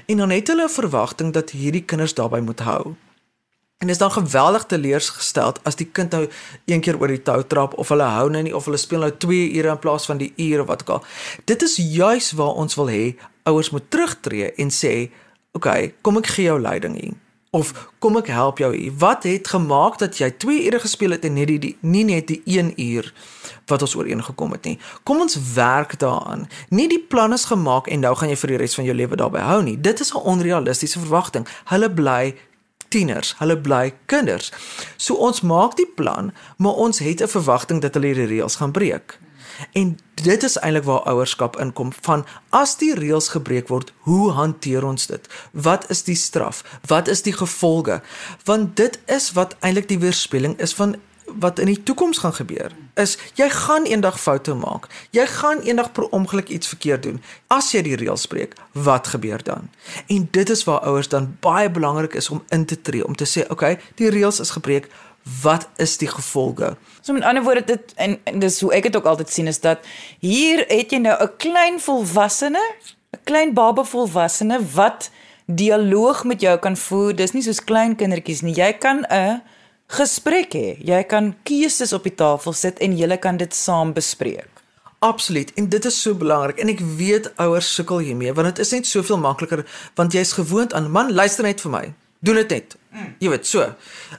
en 0.06 0.16
dan 0.16 0.30
het 0.30 0.48
hulle 0.48 0.64
'n 0.64 0.68
verwagting 0.80 1.32
dat 1.32 1.50
hierdie 1.50 1.84
kinders 1.84 2.14
daarbey 2.14 2.40
moet 2.40 2.60
hou. 2.60 2.94
En 3.78 3.88
is 3.88 3.98
dan 3.98 4.12
geweldig 4.12 4.64
teleurgestel 4.66 5.52
as 5.62 5.76
die 5.78 5.86
kind 5.86 6.10
nou 6.10 6.24
een 6.64 6.80
keer 6.82 6.96
oor 6.98 7.12
die 7.14 7.22
tou 7.22 7.44
trap 7.46 7.76
of 7.78 7.92
hulle 7.94 8.08
hou 8.10 8.24
nou 8.30 8.40
nie 8.42 8.54
of 8.56 8.64
hulle 8.66 8.80
speel 8.80 9.04
nou 9.06 9.12
2 9.22 9.52
ure 9.54 9.70
in 9.70 9.78
plaas 9.78 10.08
van 10.10 10.18
die 10.18 10.32
ure 10.34 10.64
wat 10.66 10.82
ook 10.82 10.90
al. 10.96 11.04
Dit 11.46 11.62
is 11.62 11.76
juis 11.76 12.32
waar 12.34 12.58
ons 12.58 12.74
wil 12.74 12.90
hê 12.90 13.04
ouers 13.46 13.70
moet 13.70 13.86
terugtreë 13.94 14.50
en 14.58 14.74
sê, 14.74 15.10
"Oké, 15.54 15.68
okay, 15.68 15.94
kom 16.02 16.18
ek 16.18 16.26
gee 16.26 16.44
jou 16.50 16.60
leiding 16.60 17.00
hier." 17.00 17.14
Of 17.50 17.72
kom 17.98 18.16
ek 18.16 18.26
help 18.26 18.58
jou 18.58 18.76
hier. 18.76 18.92
Wat 18.98 19.22
het 19.22 19.48
gemaak 19.48 19.98
dat 19.98 20.18
jy 20.18 20.30
2 20.30 20.66
ure 20.66 20.80
gespeel 20.80 21.10
het 21.10 21.24
en 21.24 21.32
net 21.32 21.46
die, 21.46 21.58
die 21.58 21.76
nie 21.80 22.04
net 22.04 22.26
die 22.26 22.42
1 22.44 22.72
uur 22.76 23.12
wat 23.66 23.82
ons 23.82 23.94
ooreengekom 23.94 24.52
het 24.52 24.64
nie. 24.64 24.78
Kom 25.02 25.20
ons 25.20 25.38
werk 25.54 25.98
daaraan. 25.98 26.48
Nie 26.68 26.88
die 26.88 27.00
plan 27.00 27.32
is 27.32 27.44
gemaak 27.44 27.86
en 27.86 28.00
nou 28.00 28.14
gaan 28.16 28.28
jy 28.28 28.36
vir 28.36 28.48
die 28.48 28.56
res 28.56 28.74
van 28.74 28.84
jou 28.84 28.96
lewe 28.96 29.16
daarbey 29.16 29.40
hou 29.40 29.62
nie. 29.62 29.80
Dit 29.80 30.00
is 30.00 30.12
'n 30.12 30.18
onrealistiese 30.18 30.98
verwagting. 30.98 31.46
Hulle 31.64 31.90
bly 31.90 32.34
tieners, 32.88 33.34
hulle 33.38 33.58
bly 33.60 33.94
kinders. 34.06 34.52
So 34.96 35.14
ons 35.14 35.40
maak 35.40 35.76
die 35.76 35.88
plan, 35.96 36.32
maar 36.56 36.72
ons 36.72 36.98
het 36.98 37.22
'n 37.22 37.28
verwagting 37.28 37.80
dat 37.80 37.94
hulle 37.94 38.14
die 38.14 38.26
reëls 38.26 38.56
gaan 38.56 38.72
breek. 38.72 39.18
En 39.72 39.98
dit 40.14 40.42
is 40.42 40.58
eintlik 40.58 40.84
waar 40.84 41.02
ouerskap 41.10 41.58
inkom 41.58 41.92
van 42.00 42.26
as 42.48 42.76
die 42.76 42.94
reëls 42.94 43.28
gebreek 43.28 43.68
word, 43.68 43.92
hoe 43.98 44.30
hanteer 44.32 44.84
ons 44.84 45.06
dit? 45.06 45.28
Wat 45.52 45.90
is 45.90 46.02
die 46.02 46.14
straf? 46.14 46.62
Wat 46.86 47.08
is 47.08 47.22
die 47.22 47.32
gevolge? 47.32 48.00
Want 48.44 48.76
dit 48.76 48.98
is 49.06 49.32
wat 49.32 49.56
eintlik 49.60 49.88
die 49.88 49.98
weerspieëling 49.98 50.58
is 50.58 50.74
van 50.74 50.96
wat 51.38 51.58
in 51.58 51.66
die 51.66 51.82
toekoms 51.82 52.18
gaan 52.18 52.34
gebeur 52.34 52.72
is 52.94 53.16
jy 53.34 53.48
gaan 53.50 53.84
eendag 53.84 54.20
foute 54.20 54.54
maak. 54.54 54.88
Jy 55.10 55.26
gaan 55.26 55.60
eendag 55.60 55.92
per 55.92 56.08
ongeluk 56.08 56.48
iets 56.48 56.68
verkeerd 56.68 57.02
doen. 57.02 57.20
As 57.46 57.70
jy 57.72 57.82
die 57.86 57.96
reëls 57.96 58.26
breek, 58.26 58.56
wat 58.72 59.06
gebeur 59.14 59.42
dan? 59.44 59.68
En 60.06 60.28
dit 60.30 60.50
is 60.50 60.64
waar 60.64 60.80
ouers 60.80 61.08
dan 61.08 61.36
baie 61.40 61.70
belangrik 61.70 62.14
is 62.14 62.30
om 62.30 62.42
in 62.48 62.64
te 62.64 62.80
tree 62.80 63.06
om 63.06 63.16
te 63.16 63.26
sê, 63.26 63.42
"Oké, 63.42 63.52
okay, 63.52 63.78
die 63.94 64.10
reëls 64.10 64.40
is 64.40 64.50
gebreek. 64.50 64.88
Wat 65.42 65.68
is 65.76 65.96
die 65.96 66.08
gevolge?" 66.08 66.76
So 67.00 67.12
met 67.12 67.22
ander 67.22 67.42
woorde 67.42 67.64
dit 67.64 67.92
en, 67.94 68.18
en 68.24 68.38
dis 68.38 68.60
hoe 68.60 68.72
ek 68.72 68.82
dit 68.82 68.96
ook 68.96 69.04
altyd 69.04 69.30
sien 69.30 69.46
is 69.46 69.60
dat 69.60 69.78
hier 70.18 70.64
het 70.68 70.90
jy 70.90 70.98
nou 70.98 71.22
'n 71.22 71.36
klein 71.36 71.80
volwassene, 71.80 72.60
'n 73.12 73.20
klein 73.24 73.54
baba 73.54 73.84
volwassene 73.84 74.58
wat 74.74 75.10
dialoog 75.46 76.24
met 76.24 76.40
jou 76.40 76.58
kan 76.58 76.76
voer. 76.76 77.16
Dis 77.16 77.32
nie 77.32 77.42
soos 77.42 77.64
klein 77.64 77.96
kindertjies 77.96 78.40
nie. 78.40 78.54
Jy 78.54 78.72
kan 78.72 79.04
'n 79.08 79.42
gesprek 79.88 80.54
hê. 80.54 80.76
Jy 80.84 81.02
kan 81.08 81.32
keuses 81.48 81.92
op 81.96 82.06
die 82.06 82.14
tafel 82.14 82.56
sit 82.56 82.78
en 82.84 82.96
julle 82.96 83.18
kan 83.18 83.40
dit 83.40 83.54
saam 83.54 83.94
bespreek. 83.96 84.50
Absoluut. 84.98 85.52
En 85.54 85.68
dit 85.68 85.84
is 85.84 86.02
so 86.02 86.14
belangrik 86.18 86.58
en 86.58 86.72
ek 86.72 86.80
weet 86.98 87.30
ouers 87.38 87.68
sukkel 87.74 88.02
hiermee 88.02 88.34
want 88.34 88.50
dit 88.50 88.64
is 88.64 88.72
net 88.74 88.88
soveel 88.90 89.20
makliker 89.22 89.62
want 89.94 90.12
jy's 90.12 90.34
gewoond 90.34 90.74
aan 90.74 90.90
man 90.90 91.12
luister 91.14 91.46
net 91.46 91.62
vir 91.62 91.74
my. 91.74 91.84
Doen 92.20 92.34
dit 92.34 92.48
net. 92.48 92.76
Mm. 92.90 93.14
Jy 93.22 93.28
weet 93.30 93.46
so. 93.46 93.62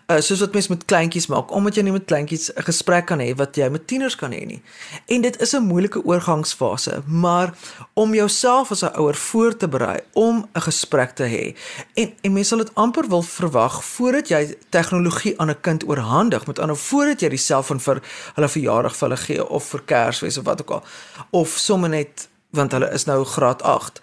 Uh 0.07 0.19
soos 0.23 0.39
wat 0.39 0.53
mense 0.55 0.71
met 0.71 0.85
kleintjies 0.87 1.25
maak, 1.27 1.49
omdat 1.55 1.75
jy 1.75 1.83
nie 1.83 1.91
met 1.91 2.05
kleintjies 2.07 2.47
'n 2.53 2.63
gesprek 2.63 3.05
kan 3.11 3.19
hê 3.19 3.33
wat 3.35 3.55
jy 3.55 3.67
met 3.69 3.87
tieners 3.87 4.15
kan 4.15 4.31
hê 4.31 4.45
nie. 4.45 4.61
En 5.07 5.21
dit 5.21 5.41
is 5.41 5.53
'n 5.55 5.63
moeilike 5.63 6.03
oorgangsfase, 6.05 7.01
maar 7.07 7.53
om 7.93 8.13
jouself 8.13 8.71
as 8.71 8.83
'n 8.83 8.95
ouer 8.95 9.15
voor 9.15 9.57
te 9.57 9.67
berei 9.67 9.99
om 10.13 10.47
'n 10.55 10.61
gesprek 10.61 11.11
te 11.15 11.23
hê. 11.23 11.55
En 11.93 12.13
en 12.21 12.33
mense 12.33 12.49
sal 12.49 12.57
dit 12.57 12.75
amper 12.75 13.09
wil 13.09 13.21
verwag 13.21 13.83
voordat 13.83 14.27
jy 14.27 14.55
tegnologie 14.69 15.39
aan 15.39 15.49
'n 15.49 15.61
kind 15.61 15.83
oorhandig, 15.87 16.47
met 16.47 16.59
ander 16.59 16.77
voordat 16.77 17.19
jy 17.19 17.29
die 17.29 17.37
selfoon 17.37 17.79
vir 17.79 18.01
hulle 18.35 18.49
verjaardag 18.49 18.95
vir 18.95 19.09
hulle 19.09 19.21
gee 19.21 19.49
of 19.49 19.63
vir 19.65 19.81
Kersfees 19.85 20.37
of 20.37 20.45
wat 20.45 20.61
ook 20.61 20.71
al. 20.71 20.83
Of 21.29 21.49
sommer 21.49 21.89
net 21.89 22.29
want 22.51 22.71
hulle 22.71 22.91
is 22.91 23.05
nou 23.05 23.25
graad 23.25 23.61
8 23.61 24.01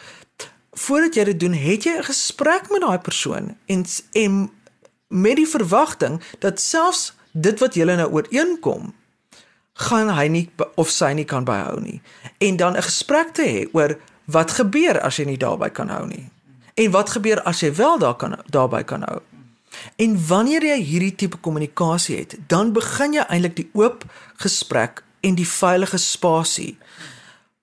voordat 0.78 1.14
jy 1.14 1.24
dit 1.24 1.40
doen, 1.40 1.52
het 1.52 1.84
jy 1.84 1.96
'n 1.98 2.10
gesprek 2.10 2.70
met 2.70 2.80
daai 2.80 2.98
persoon 2.98 3.56
en 3.66 3.84
en 4.12 4.50
met 5.08 5.36
die 5.36 5.48
verwagting 5.48 6.22
dat 6.38 6.60
selfs 6.60 7.14
dit 7.32 7.58
wat 7.58 7.74
julle 7.74 7.96
nou 7.96 8.10
ooreenkom 8.12 8.94
gaan 9.72 10.08
hy 10.08 10.26
nie 10.28 10.50
of 10.74 10.88
sy 10.88 11.12
nie 11.12 11.24
kan 11.24 11.44
byhou 11.44 11.80
nie. 11.80 12.00
En 12.38 12.56
dan 12.56 12.76
'n 12.76 12.82
gesprek 12.82 13.28
te 13.32 13.42
hê 13.42 13.68
oor 13.72 13.98
wat 14.24 14.50
gebeur 14.50 15.00
as 15.00 15.16
jy 15.16 15.24
nie 15.24 15.36
daarby 15.36 15.70
kan 15.70 15.88
hou 15.88 16.06
nie. 16.06 16.30
En 16.74 16.90
wat 16.90 17.10
gebeur 17.10 17.42
as 17.42 17.60
jy 17.60 17.74
wel 17.74 17.98
daar 17.98 18.16
kan 18.16 18.38
daarby 18.50 18.82
kan 18.84 19.02
hou? 19.02 19.20
En 19.96 20.26
wanneer 20.26 20.64
jy 20.64 20.82
hierdie 20.82 21.14
tipe 21.14 21.36
kommunikasie 21.36 22.16
het, 22.16 22.36
dan 22.46 22.72
begin 22.72 23.12
jy 23.12 23.24
eintlik 23.28 23.56
die 23.56 23.70
oop 23.72 24.04
gesprek 24.36 25.04
en 25.20 25.34
die 25.34 25.48
veilige 25.48 25.98
spasie 25.98 26.78